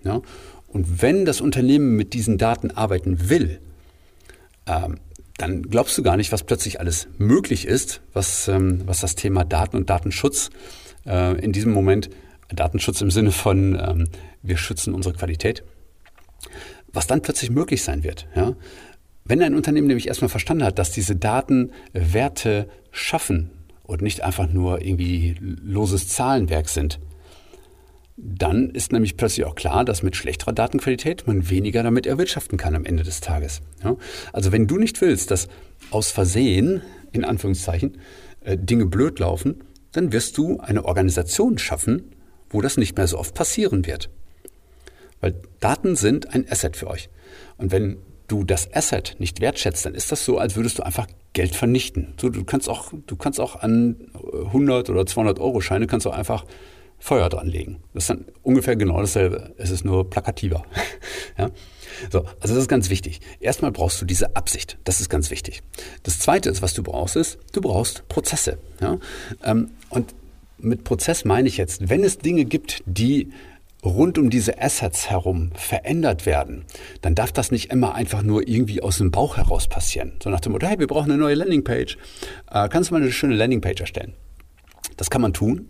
ja, 0.04 0.22
und 0.68 1.02
wenn 1.02 1.26
das 1.26 1.42
Unternehmen 1.42 1.96
mit 1.96 2.14
diesen 2.14 2.38
Daten 2.38 2.72
arbeiten 2.72 3.30
will, 3.30 3.60
ähm, 4.68 4.98
dann 5.38 5.64
glaubst 5.64 5.98
du 5.98 6.04
gar 6.04 6.18
nicht, 6.18 6.32
was 6.32 6.44
plötzlich 6.44 6.80
alles 6.80 7.08
möglich 7.18 7.66
ist, 7.66 8.02
was, 8.14 8.48
ähm, 8.50 8.82
was 8.86 9.00
das 9.00 9.16
Thema 9.16 9.46
Daten 9.46 9.78
und 9.78 9.90
Datenschutz 9.90 10.50
äh, 11.06 11.40
in 11.40 11.54
diesem 11.54 11.72
Moment, 11.72 12.10
Datenschutz 12.50 13.02
im 13.02 13.12
Sinne 13.12 13.32
von, 13.32 13.76
ähm, 13.76 14.10
wir 14.44 14.58
schützen 14.58 14.94
unsere 14.94 15.16
Qualität, 15.16 15.64
was 16.92 17.08
dann 17.08 17.22
plötzlich 17.22 17.52
möglich 17.52 17.84
sein 17.84 18.04
wird. 18.04 18.28
Ja? 18.36 18.56
Wenn 19.24 19.42
ein 19.42 19.56
Unternehmen 19.56 19.88
nämlich 19.88 20.08
erstmal 20.08 20.30
verstanden 20.30 20.66
hat, 20.66 20.78
dass 20.78 20.92
diese 20.92 21.16
Daten 21.16 21.72
Werte 21.94 22.68
schaffen 22.92 23.52
und 23.90 24.04
nicht 24.04 24.22
einfach 24.24 24.48
nur 24.48 24.86
irgendwie 24.86 25.36
loses 25.42 26.08
Zahlenwerk 26.10 26.70
sind, 26.70 27.00
dann 28.18 28.70
ist 28.70 28.92
nämlich 28.92 29.18
plötzlich 29.18 29.48
auch 29.48 29.56
klar, 29.56 29.84
dass 29.84 30.04
mit 30.04 30.16
schlechterer 30.16 30.54
Datenqualität 30.54 31.26
man 31.26 31.50
weniger 31.50 31.82
damit 31.82 32.06
erwirtschaften 32.06 32.60
kann 32.60 32.76
am 32.76 32.86
Ende 32.86 33.02
des 33.02 33.20
Tages. 33.20 33.62
Ja? 33.84 33.96
Also 34.32 34.52
wenn 34.52 34.68
du 34.68 34.78
nicht 34.78 35.02
willst, 35.02 35.32
dass 35.32 35.48
aus 35.90 36.12
Versehen, 36.12 36.84
in 37.14 37.26
Anführungszeichen, 37.26 37.98
äh, 38.42 38.58
Dinge 38.60 38.86
blöd 38.86 39.18
laufen, 39.18 39.64
dann 39.92 40.12
wirst 40.12 40.38
du 40.38 40.60
eine 40.60 40.86
Organisation 40.86 41.58
schaffen, 41.58 42.12
wo 42.52 42.62
das 42.62 42.78
nicht 42.78 42.96
mehr 42.96 43.08
so 43.08 43.18
oft 43.18 43.34
passieren 43.34 43.88
wird. 43.88 44.12
Weil 45.20 45.34
Daten 45.60 45.96
sind 45.96 46.32
ein 46.32 46.46
Asset 46.48 46.78
für 46.78 46.88
euch. 46.88 47.10
Und 47.58 47.72
wenn 47.72 47.98
du 48.30 48.44
das 48.44 48.74
Asset 48.74 49.16
nicht 49.20 49.42
wertschätzt, 49.42 49.86
dann 49.86 49.96
ist 49.96 50.12
das 50.12 50.24
so, 50.24 50.38
als 50.38 50.56
würdest 50.56 50.80
du 50.80 50.84
einfach 50.84 51.08
Geld 51.34 51.56
vernichten. 51.56 52.14
So, 52.20 52.30
du 52.30 52.44
kannst 52.44 52.70
auch, 52.70 52.94
du 53.06 53.16
kannst 53.16 53.40
auch 53.40 53.58
an 53.58 53.98
100 54.46 54.90
oder 54.90 55.06
200 55.06 55.40
Euro 55.40 55.62
Scheine 55.62 55.88
kannst 55.88 56.06
du 56.06 56.12
einfach 56.12 56.46
Feuer 57.00 57.30
dran 57.30 57.48
legen. 57.48 57.78
Das 57.94 58.04
ist 58.04 58.10
dann 58.10 58.26
ungefähr 58.44 58.76
genau 58.76 59.00
dasselbe. 59.00 59.54
Es 59.58 59.70
ist 59.72 59.86
nur 59.86 60.10
plakativer. 60.10 60.64
ja? 61.38 61.50
So, 62.12 62.26
also 62.40 62.54
das 62.56 62.64
ist 62.64 62.68
ganz 62.68 62.90
wichtig. 62.90 63.22
Erstmal 63.40 63.72
brauchst 63.72 64.02
du 64.02 64.06
diese 64.06 64.36
Absicht. 64.36 64.78
Das 64.84 65.00
ist 65.00 65.10
ganz 65.10 65.32
wichtig. 65.32 65.62
Das 66.04 66.20
Zweite 66.20 66.50
ist, 66.50 66.62
was 66.62 66.74
du 66.74 66.84
brauchst, 66.84 67.16
ist, 67.16 67.40
du 67.54 67.62
brauchst 67.62 68.08
Prozesse. 68.10 68.58
Ja? 68.82 69.00
Ähm, 69.44 69.72
und 69.90 70.14
mit 70.58 70.84
Prozess 70.84 71.24
meine 71.24 71.48
ich 71.48 71.58
jetzt, 71.58 71.90
wenn 71.90 72.04
es 72.04 72.18
Dinge 72.18 72.44
gibt, 72.44 72.84
die 72.86 73.32
rund 73.84 74.18
um 74.18 74.30
diese 74.30 74.62
Assets 74.62 75.10
herum 75.10 75.52
verändert 75.56 76.26
werden, 76.26 76.66
dann 77.02 77.16
darf 77.16 77.32
das 77.32 77.52
nicht 77.52 77.72
immer 77.72 77.96
einfach 77.96 78.24
nur 78.24 78.48
irgendwie 78.48 78.82
aus 78.82 78.98
dem 78.98 79.12
Bauch 79.12 79.38
heraus 79.38 79.68
passieren. 79.68 80.14
So 80.22 80.30
nach 80.30 80.42
dem 80.42 80.52
Motto, 80.52 80.68
hey, 80.68 80.80
wir 80.80 80.88
brauchen 80.88 81.12
eine 81.12 81.20
neue 81.20 81.36
Landingpage. 81.36 81.98
Äh, 82.52 82.68
kannst 82.70 82.90
du 82.90 82.96
mal 82.96 83.02
eine 83.02 83.12
schöne 83.12 83.36
Landingpage 83.36 83.80
erstellen? 83.82 84.14
Das 84.98 85.10
kann 85.10 85.22
man 85.22 85.34
tun. 85.34 85.68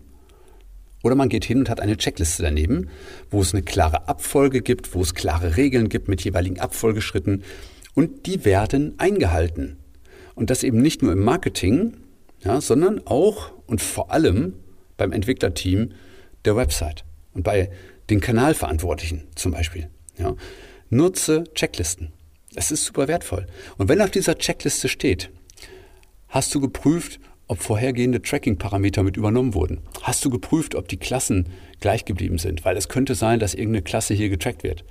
Oder 1.03 1.15
man 1.15 1.29
geht 1.29 1.45
hin 1.45 1.59
und 1.59 1.69
hat 1.69 1.79
eine 1.79 1.95
Checkliste 1.97 2.43
daneben, 2.43 2.89
wo 3.29 3.41
es 3.41 3.53
eine 3.53 3.63
klare 3.63 4.09
Abfolge 4.09 4.61
gibt, 4.61 4.93
wo 4.93 5.01
es 5.01 5.13
klare 5.13 5.55
Regeln 5.55 5.87
gibt 5.87 6.09
mit 6.09 6.21
jeweiligen 6.21 6.59
Abfolgeschritten. 6.59 7.43
Und 7.93 8.25
die 8.25 8.43
werden 8.43 8.95
eingehalten. 8.97 9.77
Und 10.35 10.49
das 10.49 10.63
eben 10.63 10.81
nicht 10.81 11.01
nur 11.01 11.13
im 11.13 11.23
Marketing, 11.23 11.97
ja, 12.43 12.59
sondern 12.59 13.01
auch 13.05 13.51
und 13.65 13.81
vor 13.81 14.11
allem 14.11 14.55
beim 14.97 15.11
Entwicklerteam 15.11 15.91
der 16.45 16.55
Website 16.55 17.05
und 17.33 17.43
bei 17.43 17.69
den 18.09 18.21
Kanalverantwortlichen 18.21 19.27
zum 19.35 19.51
Beispiel. 19.51 19.89
Ja. 20.17 20.35
Nutze 20.89 21.43
Checklisten. 21.53 22.11
Es 22.55 22.71
ist 22.71 22.85
super 22.85 23.07
wertvoll. 23.07 23.45
Und 23.77 23.89
wenn 23.89 24.01
auf 24.01 24.11
dieser 24.11 24.37
Checkliste 24.37 24.89
steht, 24.89 25.29
hast 26.27 26.53
du 26.53 26.59
geprüft, 26.59 27.19
ob 27.47 27.59
vorhergehende 27.59 28.21
Tracking-Parameter 28.21 29.03
mit 29.03 29.17
übernommen 29.17 29.53
wurden? 29.53 29.81
Hast 30.01 30.23
du 30.25 30.29
geprüft, 30.29 30.75
ob 30.75 30.87
die 30.87 30.97
Klassen 30.97 31.49
gleich 31.79 32.05
geblieben 32.05 32.37
sind? 32.37 32.65
Weil 32.65 32.77
es 32.77 32.89
könnte 32.89 33.15
sein, 33.15 33.39
dass 33.39 33.53
irgendeine 33.53 33.83
Klasse 33.83 34.13
hier 34.13 34.29
getrackt 34.29 34.63
wird. 34.63 34.83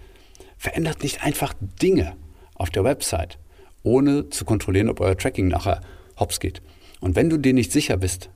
Verändert 0.57 1.02
nicht 1.02 1.22
einfach 1.22 1.54
Dinge 1.81 2.16
auf 2.54 2.70
der 2.70 2.85
Website, 2.85 3.38
ohne 3.83 4.28
zu 4.31 4.44
kontrollieren, 4.44 4.88
ob 4.88 5.00
euer 5.00 5.16
Tracking 5.16 5.48
nachher 5.48 5.81
hops 6.18 6.40
geht. 6.40 6.62
Und 7.00 7.14
wenn 7.14 7.31
du 7.31 7.38
dir 7.38 7.54
nicht 7.54 7.70
sicher 7.70 7.96
bist, 7.96 8.31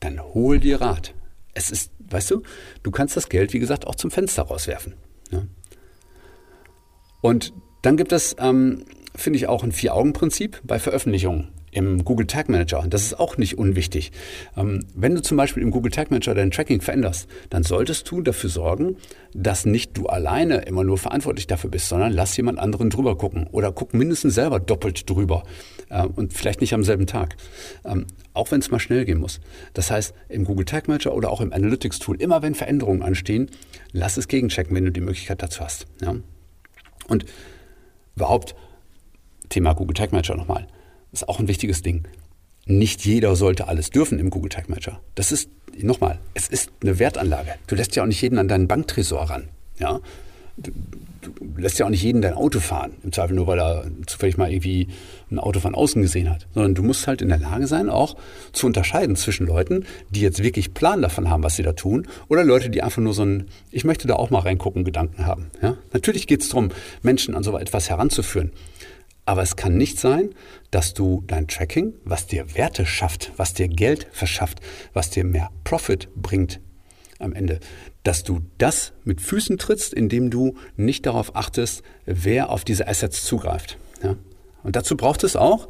dann 0.00 0.20
hol 0.20 0.58
dir 0.58 0.80
Rat. 0.80 1.14
Es 1.54 1.70
ist 1.70 1.92
Weißt 2.12 2.30
du, 2.30 2.42
du 2.82 2.90
kannst 2.90 3.16
das 3.16 3.28
Geld, 3.28 3.52
wie 3.52 3.58
gesagt, 3.58 3.86
auch 3.86 3.94
zum 3.94 4.10
Fenster 4.10 4.42
rauswerfen. 4.42 4.94
Ja? 5.30 5.42
Und 7.20 7.52
dann 7.82 7.96
gibt 7.96 8.12
es, 8.12 8.36
ähm, 8.38 8.84
finde 9.14 9.38
ich, 9.38 9.48
auch 9.48 9.62
ein 9.62 9.72
Vier-Augen-Prinzip 9.72 10.60
bei 10.64 10.78
Veröffentlichungen 10.78 11.48
im 11.72 12.04
Google 12.04 12.26
Tag 12.26 12.48
Manager. 12.48 12.84
Das 12.88 13.02
ist 13.02 13.18
auch 13.18 13.38
nicht 13.38 13.58
unwichtig. 13.58 14.12
Ähm, 14.56 14.84
wenn 14.94 15.14
du 15.14 15.22
zum 15.22 15.36
Beispiel 15.36 15.62
im 15.62 15.70
Google 15.70 15.90
Tag 15.90 16.10
Manager 16.10 16.34
dein 16.34 16.50
Tracking 16.50 16.82
veränderst, 16.82 17.26
dann 17.50 17.64
solltest 17.64 18.08
du 18.10 18.20
dafür 18.20 18.50
sorgen, 18.50 18.96
dass 19.34 19.64
nicht 19.64 19.96
du 19.96 20.06
alleine 20.06 20.58
immer 20.58 20.84
nur 20.84 20.98
verantwortlich 20.98 21.46
dafür 21.46 21.70
bist, 21.70 21.88
sondern 21.88 22.12
lass 22.12 22.36
jemand 22.36 22.58
anderen 22.58 22.90
drüber 22.90 23.16
gucken 23.16 23.48
oder 23.50 23.72
guck 23.72 23.94
mindestens 23.94 24.34
selber 24.34 24.60
doppelt 24.60 25.08
drüber 25.08 25.44
äh, 25.88 26.04
und 26.04 26.34
vielleicht 26.34 26.60
nicht 26.60 26.74
am 26.74 26.84
selben 26.84 27.06
Tag. 27.06 27.36
Ähm, 27.84 28.06
auch 28.34 28.50
wenn 28.50 28.60
es 28.60 28.70
mal 28.70 28.78
schnell 28.78 29.06
gehen 29.06 29.18
muss. 29.18 29.40
Das 29.72 29.90
heißt, 29.90 30.14
im 30.28 30.44
Google 30.44 30.66
Tag 30.66 30.88
Manager 30.88 31.14
oder 31.14 31.30
auch 31.30 31.40
im 31.40 31.54
Analytics 31.54 31.98
Tool, 31.98 32.20
immer 32.20 32.42
wenn 32.42 32.54
Veränderungen 32.54 33.02
anstehen, 33.02 33.50
lass 33.92 34.18
es 34.18 34.28
gegenchecken, 34.28 34.76
wenn 34.76 34.84
du 34.84 34.92
die 34.92 35.00
Möglichkeit 35.00 35.42
dazu 35.42 35.60
hast. 35.60 35.86
Ja? 36.02 36.14
Und 37.08 37.24
überhaupt, 38.14 38.54
Thema 39.48 39.72
Google 39.72 39.94
Tag 39.94 40.12
Manager 40.12 40.36
nochmal 40.36 40.66
ist 41.12 41.28
auch 41.28 41.38
ein 41.38 41.48
wichtiges 41.48 41.82
Ding. 41.82 42.06
Nicht 42.64 43.04
jeder 43.04 43.36
sollte 43.36 43.68
alles 43.68 43.90
dürfen 43.90 44.18
im 44.18 44.30
Google 44.30 44.50
Tag 44.50 44.68
Manager. 44.68 45.00
Das 45.14 45.32
ist, 45.32 45.50
nochmal, 45.76 46.18
es 46.34 46.48
ist 46.48 46.70
eine 46.82 46.98
Wertanlage. 46.98 47.54
Du 47.66 47.74
lässt 47.74 47.96
ja 47.96 48.02
auch 48.02 48.06
nicht 48.06 48.22
jeden 48.22 48.38
an 48.38 48.48
deinen 48.48 48.68
Banktresor 48.68 49.22
ran. 49.22 49.48
Ja? 49.78 50.00
du 50.56 51.30
lässt 51.56 51.78
ja 51.78 51.86
auch 51.86 51.90
nicht 51.90 52.02
jeden 52.02 52.20
dein 52.20 52.34
Auto 52.34 52.60
fahren, 52.60 52.92
im 53.02 53.12
Zweifel 53.12 53.34
nur, 53.34 53.46
weil 53.46 53.58
er 53.58 53.86
zufällig 54.06 54.36
mal 54.36 54.50
irgendwie 54.50 54.88
ein 55.30 55.38
Auto 55.38 55.60
von 55.60 55.74
außen 55.74 56.02
gesehen 56.02 56.28
hat, 56.28 56.46
sondern 56.52 56.74
du 56.74 56.82
musst 56.82 57.06
halt 57.06 57.22
in 57.22 57.28
der 57.28 57.38
Lage 57.38 57.66
sein, 57.66 57.88
auch 57.88 58.16
zu 58.52 58.66
unterscheiden 58.66 59.16
zwischen 59.16 59.46
Leuten, 59.46 59.86
die 60.10 60.20
jetzt 60.20 60.42
wirklich 60.42 60.74
Plan 60.74 61.00
davon 61.00 61.30
haben, 61.30 61.42
was 61.42 61.56
sie 61.56 61.62
da 61.62 61.72
tun, 61.72 62.06
oder 62.28 62.44
Leute, 62.44 62.70
die 62.70 62.82
einfach 62.82 63.02
nur 63.02 63.14
so 63.14 63.24
ein, 63.24 63.48
ich 63.70 63.84
möchte 63.84 64.08
da 64.08 64.14
auch 64.14 64.30
mal 64.30 64.40
reingucken, 64.40 64.84
Gedanken 64.84 65.26
haben. 65.26 65.50
Ja? 65.62 65.76
Natürlich 65.92 66.26
geht 66.26 66.42
es 66.42 66.48
darum, 66.48 66.70
Menschen 67.02 67.34
an 67.34 67.42
so 67.42 67.56
etwas 67.56 67.88
heranzuführen. 67.88 68.52
Aber 69.24 69.42
es 69.42 69.56
kann 69.56 69.76
nicht 69.76 70.00
sein, 70.00 70.34
dass 70.70 70.94
du 70.94 71.22
dein 71.26 71.46
Tracking, 71.46 71.94
was 72.04 72.26
dir 72.26 72.56
Werte 72.56 72.86
schafft, 72.86 73.32
was 73.36 73.54
dir 73.54 73.68
Geld 73.68 74.08
verschafft, 74.10 74.60
was 74.92 75.10
dir 75.10 75.24
mehr 75.24 75.50
Profit 75.64 76.08
bringt 76.16 76.60
am 77.20 77.32
Ende, 77.32 77.60
dass 78.02 78.24
du 78.24 78.40
das 78.58 78.92
mit 79.04 79.20
Füßen 79.20 79.58
trittst, 79.58 79.94
indem 79.94 80.30
du 80.30 80.56
nicht 80.76 81.06
darauf 81.06 81.36
achtest, 81.36 81.82
wer 82.04 82.50
auf 82.50 82.64
diese 82.64 82.88
Assets 82.88 83.24
zugreift. 83.24 83.78
Ja? 84.02 84.16
Und 84.64 84.74
dazu 84.74 84.96
braucht 84.96 85.22
es 85.22 85.36
auch, 85.36 85.68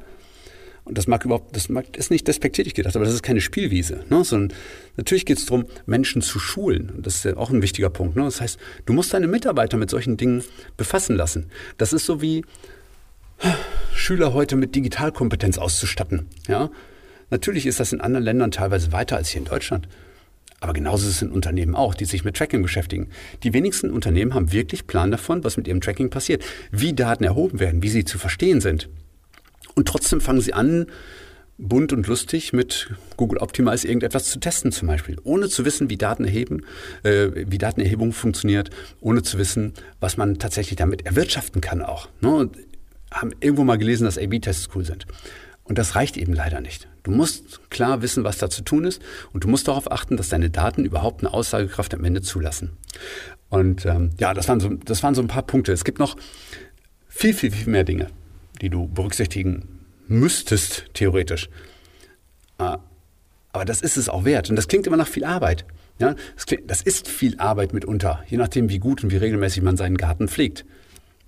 und 0.84 0.98
das 0.98 1.06
mag 1.06 1.24
überhaupt, 1.24 1.54
das 1.54 1.68
mag, 1.68 1.96
ist 1.96 2.10
nicht 2.10 2.26
despektierlich 2.26 2.74
gedacht, 2.74 2.96
aber 2.96 3.04
das 3.04 3.14
ist 3.14 3.22
keine 3.22 3.40
Spielwiese, 3.40 4.04
ne? 4.08 4.24
sondern 4.24 4.56
natürlich 4.96 5.26
geht 5.26 5.38
es 5.38 5.46
darum, 5.46 5.66
Menschen 5.86 6.22
zu 6.22 6.38
schulen. 6.40 6.90
Und 6.90 7.06
das 7.06 7.16
ist 7.16 7.24
ja 7.24 7.36
auch 7.36 7.50
ein 7.50 7.62
wichtiger 7.62 7.90
Punkt. 7.90 8.16
Ne? 8.16 8.24
Das 8.24 8.40
heißt, 8.40 8.58
du 8.86 8.92
musst 8.92 9.14
deine 9.14 9.28
Mitarbeiter 9.28 9.76
mit 9.76 9.90
solchen 9.90 10.16
Dingen 10.16 10.42
befassen 10.76 11.14
lassen. 11.14 11.50
Das 11.76 11.92
ist 11.92 12.06
so 12.06 12.20
wie 12.20 12.44
Schüler 13.94 14.32
heute 14.32 14.56
mit 14.56 14.74
Digitalkompetenz 14.74 15.58
auszustatten. 15.58 16.26
Ja? 16.48 16.70
Natürlich 17.30 17.66
ist 17.66 17.80
das 17.80 17.92
in 17.92 18.00
anderen 18.00 18.24
Ländern 18.24 18.50
teilweise 18.50 18.92
weiter 18.92 19.16
als 19.16 19.28
hier 19.30 19.40
in 19.40 19.46
Deutschland. 19.46 19.88
Aber 20.60 20.72
genauso 20.72 21.08
ist 21.08 21.16
es 21.16 21.22
in 21.22 21.32
Unternehmen 21.32 21.74
auch, 21.74 21.94
die 21.94 22.04
sich 22.04 22.24
mit 22.24 22.36
Tracking 22.36 22.62
beschäftigen. 22.62 23.08
Die 23.42 23.52
wenigsten 23.52 23.90
Unternehmen 23.90 24.34
haben 24.34 24.52
wirklich 24.52 24.86
Plan 24.86 25.10
davon, 25.10 25.42
was 25.42 25.56
mit 25.56 25.66
ihrem 25.66 25.80
Tracking 25.80 26.10
passiert, 26.10 26.44
wie 26.70 26.92
Daten 26.92 27.24
erhoben 27.24 27.58
werden, 27.58 27.82
wie 27.82 27.88
sie 27.88 28.04
zu 28.04 28.18
verstehen 28.18 28.60
sind. 28.60 28.88
Und 29.74 29.88
trotzdem 29.88 30.20
fangen 30.20 30.40
sie 30.40 30.52
an, 30.52 30.86
bunt 31.58 31.92
und 31.92 32.06
lustig 32.06 32.52
mit 32.52 32.90
Google 33.16 33.38
Optimize 33.38 33.86
irgendetwas 33.86 34.24
zu 34.24 34.38
testen 34.38 34.72
zum 34.72 34.88
Beispiel, 34.88 35.16
ohne 35.24 35.48
zu 35.48 35.64
wissen, 35.64 35.90
wie 35.90 35.96
Daten 35.96 36.24
erheben, 36.24 36.64
äh, 37.02 37.28
wie 37.34 37.58
Datenerhebung 37.58 38.12
funktioniert, 38.12 38.70
ohne 39.00 39.22
zu 39.22 39.38
wissen, 39.38 39.72
was 40.00 40.16
man 40.16 40.38
tatsächlich 40.38 40.76
damit 40.76 41.06
erwirtschaften 41.06 41.60
kann 41.60 41.82
auch. 41.82 42.08
Ne? 42.20 42.50
Haben 43.12 43.32
irgendwo 43.40 43.64
mal 43.64 43.78
gelesen, 43.78 44.04
dass 44.04 44.18
A-B-Tests 44.18 44.68
cool 44.74 44.84
sind. 44.84 45.06
Und 45.64 45.78
das 45.78 45.94
reicht 45.94 46.16
eben 46.16 46.32
leider 46.32 46.60
nicht. 46.60 46.88
Du 47.02 47.10
musst 47.10 47.70
klar 47.70 48.02
wissen, 48.02 48.24
was 48.24 48.38
da 48.38 48.50
zu 48.50 48.62
tun 48.62 48.84
ist 48.84 49.00
und 49.32 49.44
du 49.44 49.48
musst 49.48 49.68
darauf 49.68 49.90
achten, 49.90 50.16
dass 50.16 50.28
deine 50.28 50.50
Daten 50.50 50.84
überhaupt 50.84 51.20
eine 51.20 51.32
Aussagekraft 51.32 51.94
am 51.94 52.04
Ende 52.04 52.22
zulassen. 52.22 52.76
Und 53.48 53.86
ähm, 53.86 54.10
ja, 54.18 54.34
das 54.34 54.48
waren, 54.48 54.60
so, 54.60 54.70
das 54.70 55.02
waren 55.02 55.14
so 55.14 55.22
ein 55.22 55.28
paar 55.28 55.42
Punkte. 55.42 55.72
Es 55.72 55.84
gibt 55.84 55.98
noch 55.98 56.16
viel, 57.08 57.34
viel, 57.34 57.52
viel 57.52 57.70
mehr 57.70 57.84
Dinge, 57.84 58.08
die 58.60 58.70
du 58.70 58.88
berücksichtigen 58.88 59.80
müsstest, 60.08 60.86
theoretisch. 60.94 61.48
Äh, 62.58 62.78
aber 63.52 63.64
das 63.64 63.82
ist 63.82 63.96
es 63.96 64.08
auch 64.08 64.24
wert. 64.24 64.50
Und 64.50 64.56
das 64.56 64.68
klingt 64.68 64.86
immer 64.86 64.96
nach 64.96 65.08
viel 65.08 65.24
Arbeit. 65.24 65.64
Ja, 65.98 66.14
das, 66.34 66.46
klingt, 66.46 66.70
das 66.70 66.82
ist 66.82 67.08
viel 67.08 67.38
Arbeit 67.38 67.72
mitunter, 67.72 68.24
je 68.26 68.38
nachdem, 68.38 68.70
wie 68.70 68.78
gut 68.78 69.04
und 69.04 69.12
wie 69.12 69.18
regelmäßig 69.18 69.62
man 69.62 69.76
seinen 69.76 69.96
Garten 69.96 70.26
pflegt. 70.26 70.64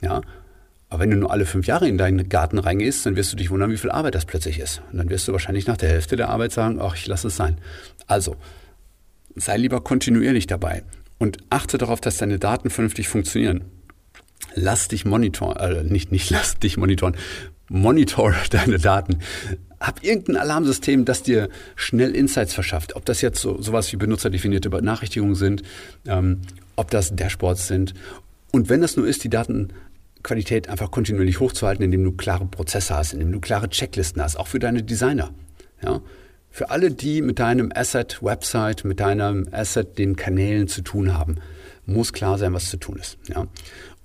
Ja, 0.01 0.23
aber 0.95 1.03
wenn 1.03 1.11
du 1.11 1.17
nur 1.17 1.33
alle 1.33 1.45
fünf 1.45 1.67
Jahre 1.67 1.89
in 1.89 1.99
deinen 1.99 2.29
Garten 2.29 2.57
reingehst, 2.57 3.05
dann 3.05 3.17
wirst 3.17 3.33
du 3.33 3.37
dich 3.37 3.51
wundern, 3.51 3.73
wie 3.73 3.77
viel 3.77 3.91
Arbeit 3.91 4.15
das 4.15 4.27
plötzlich 4.27 4.61
ist. 4.61 4.81
Und 4.93 4.99
dann 4.99 5.11
wirst 5.11 5.27
du 5.27 5.33
wahrscheinlich 5.33 5.67
nach 5.67 5.77
der 5.77 5.89
Hälfte 5.89 6.15
der 6.15 6.29
Arbeit 6.29 6.53
sagen, 6.53 6.79
ach, 6.81 6.95
ich 6.95 7.09
lasse 7.09 7.27
es 7.27 7.35
sein. 7.35 7.59
Also, 8.07 8.37
sei 9.35 9.57
lieber 9.57 9.81
kontinuierlich 9.81 10.47
dabei 10.47 10.85
und 11.19 11.39
achte 11.51 11.79
darauf, 11.79 12.01
dass 12.01 12.19
deine 12.19 12.39
Daten 12.39 12.71
vernünftig 12.71 13.09
funktionieren. 13.09 13.65
Lass 14.55 14.87
dich 14.87 15.05
monitoren, 15.05 15.57
äh, 15.57 15.83
nicht, 15.83 16.13
nicht 16.13 16.31
lass 16.31 16.61
dich 16.61 16.77
monitoren, 16.77 17.17
monitor 17.69 18.33
deine 18.51 18.79
Daten. 18.79 19.19
Hab 19.81 20.05
irgendein 20.05 20.37
Alarmsystem, 20.37 21.05
das 21.05 21.25
dir 21.25 21.49
schnell 21.75 22.15
Insights 22.15 22.55
verschafft. 22.55 22.95
Ob 22.95 23.05
das 23.05 23.21
jetzt 23.21 23.41
so, 23.41 23.61
sowas 23.61 23.93
wie 23.93 23.97
benutzerdefinierte 23.97 24.71
Benachrichtigungen 24.71 25.35
sind, 25.35 25.65
ähm, 26.07 26.43
ob 26.77 26.93
das 26.93 27.17
Dashboards 27.17 27.67
sind. 27.67 27.95
Und 28.53 28.69
wenn 28.69 28.81
das 28.81 28.97
nur 28.97 29.09
ist, 29.09 29.25
die 29.25 29.29
Daten 29.29 29.71
Qualität 30.25 30.69
einfach 30.69 30.91
kontinuierlich 30.91 31.39
hochzuhalten, 31.39 31.85
indem 31.85 32.03
du 32.03 32.11
klare 32.13 32.47
Prozesse 32.47 32.97
hast, 32.97 33.13
indem 33.13 33.31
du 33.31 33.39
klare 33.39 33.69
Checklisten 33.69 34.21
hast, 34.21 34.37
auch 34.37 34.49
für 34.49 34.59
deine 34.59 34.83
Designer. 34.83 35.33
Ja? 35.81 36.01
Für 36.51 36.71
alle, 36.71 36.91
die 36.91 37.23
mit 37.23 37.39
deinem 37.39 37.71
Asset, 37.73 38.21
Website, 38.23 38.85
mit 38.85 38.99
deinem 38.99 39.47
Asset, 39.53 39.99
den 39.99 40.17
Kanälen 40.17 40.67
zu 40.67 40.83
tun 40.83 41.17
haben, 41.17 41.37
muss 41.87 42.13
klar 42.13 42.39
sein, 42.39 42.53
was 42.53 42.71
zu 42.71 42.79
tun 42.79 42.97
ist. 42.97 43.19
Ja? 43.29 43.47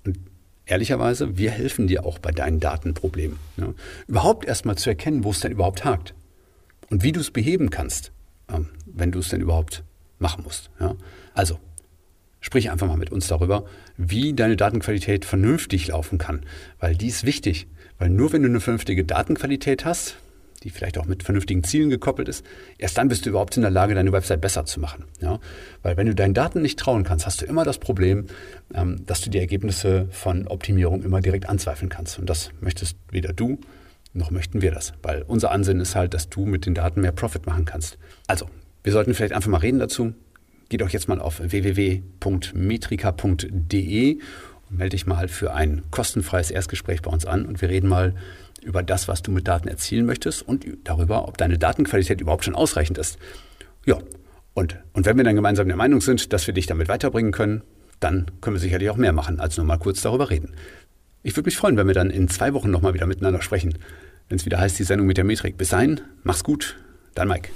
Und 0.06 0.20
ehrlicherweise, 0.66 1.38
wir 1.38 1.52
helfen 1.52 1.88
dir 1.88 2.06
auch 2.06 2.20
bei 2.20 2.32
deinen 2.32 2.60
Datenproblemen. 2.60 3.40
Ja? 3.58 3.74
Überhaupt 4.08 4.46
erstmal 4.46 4.78
zu 4.78 4.90
erkennen, 4.90 5.24
wo 5.24 5.32
es 5.32 5.40
denn 5.40 5.52
überhaupt 5.52 5.86
hakt 5.86 6.14
und 6.90 7.04
wie 7.04 7.12
du 7.12 7.20
es 7.20 7.32
beheben 7.32 7.70
kannst, 7.70 8.12
ähm, 8.54 8.68
wenn 8.86 9.12
du 9.12 9.20
es 9.20 9.30
denn 9.30 9.42
überhaupt 9.42 9.84
machen 10.20 10.44
musst. 10.44 10.70
Ja? 10.80 10.96
Also, 11.34 11.60
Sprich 12.42 12.72
einfach 12.72 12.88
mal 12.88 12.98
mit 12.98 13.12
uns 13.12 13.28
darüber, 13.28 13.66
wie 13.98 14.34
deine 14.34 14.56
Datenqualität 14.56 15.26
vernünftig 15.26 15.88
laufen 15.88 16.18
kann, 16.18 16.42
weil 16.80 16.96
die 16.96 17.08
ist 17.08 17.26
wichtig. 17.26 17.68
Weil 17.98 18.10
nur 18.10 18.32
wenn 18.32 18.44
du 18.44 18.50
eine 18.50 18.62
vernünftige 18.62 19.04
Datenqualität 19.04 19.84
hast, 19.84 20.18
die 20.64 20.70
vielleicht 20.70 20.98
auch 20.98 21.06
mit 21.06 21.24
vernünftigen 21.24 21.64
Zielen 21.64 21.90
gekoppelt 21.90 22.28
ist, 22.28 22.46
erst 22.78 22.98
dann 22.98 23.08
bist 23.08 23.26
du 23.26 23.30
überhaupt 23.30 23.56
in 23.56 23.62
der 23.62 23.72
Lage, 23.72 23.96
deine 23.96 24.12
Website 24.12 24.42
besser 24.42 24.66
zu 24.66 24.80
machen. 24.80 25.06
Ja? 25.22 25.40
Weil 25.84 25.98
wenn 25.98 26.08
du 26.08 26.16
deinen 26.16 26.34
Daten 26.34 26.62
nicht 26.62 26.80
trauen 26.80 27.04
kannst, 27.04 27.26
hast 27.26 27.42
du 27.42 27.46
immer 27.46 27.64
das 27.64 27.78
Problem, 27.78 28.28
ähm, 28.74 29.06
dass 29.06 29.22
du 29.22 29.30
die 29.30 29.40
Ergebnisse 29.40 30.08
von 30.12 30.48
Optimierung 30.48 31.04
immer 31.04 31.22
direkt 31.22 31.48
anzweifeln 31.48 31.90
kannst. 31.90 32.20
Und 32.20 32.30
das 32.30 32.52
möchtest 32.62 32.98
weder 33.12 33.34
du 33.34 33.60
noch 34.14 34.32
möchten 34.32 34.62
wir 34.62 34.72
das. 34.72 34.94
Weil 35.02 35.24
unser 35.24 35.52
Ansinnen 35.52 35.82
ist 35.82 35.96
halt, 35.96 36.14
dass 36.14 36.30
du 36.30 36.46
mit 36.46 36.66
den 36.66 36.74
Daten 36.74 37.02
mehr 37.02 37.12
Profit 37.12 37.46
machen 37.46 37.66
kannst. 37.66 37.98
Also, 38.28 38.50
wir 38.84 38.92
sollten 38.92 39.14
vielleicht 39.14 39.34
einfach 39.34 39.50
mal 39.50 39.58
reden 39.58 39.80
dazu. 39.80 40.14
Geh 40.70 40.78
doch 40.78 40.90
jetzt 40.90 41.08
mal 41.08 41.20
auf 41.20 41.40
www.metrika.de 41.40 44.20
und 44.70 44.78
melde 44.78 44.92
dich 44.92 45.08
mal 45.08 45.28
für 45.28 45.54
ein 45.54 45.84
kostenfreies 45.92 46.52
Erstgespräch 46.52 47.02
bei 47.02 47.12
uns 47.12 47.26
an 47.26 47.46
und 47.46 47.62
wir 47.62 47.70
reden 47.70 47.90
mal 47.90 48.14
über 48.62 48.84
das, 48.84 49.08
was 49.08 49.24
du 49.24 49.32
mit 49.32 49.48
Daten 49.48 49.68
erzielen 49.68 50.06
möchtest 50.06 50.42
und 50.42 50.66
darüber, 50.84 51.28
ob 51.28 51.38
deine 51.38 51.58
Datenqualität 51.58 52.22
überhaupt 52.22 52.46
schon 52.46 52.56
ausreichend 52.56 52.98
ist. 52.98 53.18
Ja, 53.86 53.98
und, 54.54 54.78
und 54.94 55.06
wenn 55.06 55.18
wir 55.18 55.24
dann 55.24 55.36
gemeinsam 55.36 55.68
der 55.68 55.78
Meinung 55.78 56.02
sind, 56.02 56.34
dass 56.34 56.46
wir 56.46 56.54
dich 56.54 56.68
damit 56.68 56.88
weiterbringen 56.88 57.32
können, 57.32 57.64
dann 58.00 58.28
können 58.42 58.56
wir 58.56 58.62
sicherlich 58.62 58.90
auch 58.90 58.98
mehr 58.98 59.14
machen, 59.14 59.40
als 59.40 59.58
nur 59.58 59.66
mal 59.66 59.78
kurz 59.78 60.02
darüber 60.02 60.30
reden. 60.30 60.54
Ich 61.24 61.36
würde 61.36 61.48
mich 61.48 61.58
freuen, 61.58 61.78
wenn 61.78 61.88
wir 61.88 61.94
dann 61.94 62.10
in 62.10 62.30
zwei 62.30 62.54
Wochen 62.54 62.70
nochmal 62.70 62.94
wieder 62.94 63.08
miteinander 63.08 63.42
sprechen, 63.42 63.78
wenn 64.30 64.38
es 64.38 64.46
wieder 64.46 64.60
heißt, 64.60 64.78
die 64.78 64.84
Sendung 64.84 65.08
mit 65.08 65.18
der 65.18 65.26
Metrik. 65.26 65.58
Bis 65.58 65.70
dahin, 65.70 66.02
mach's 66.24 66.44
gut, 66.44 66.78
dein 67.16 67.28
Mike. 67.28 67.50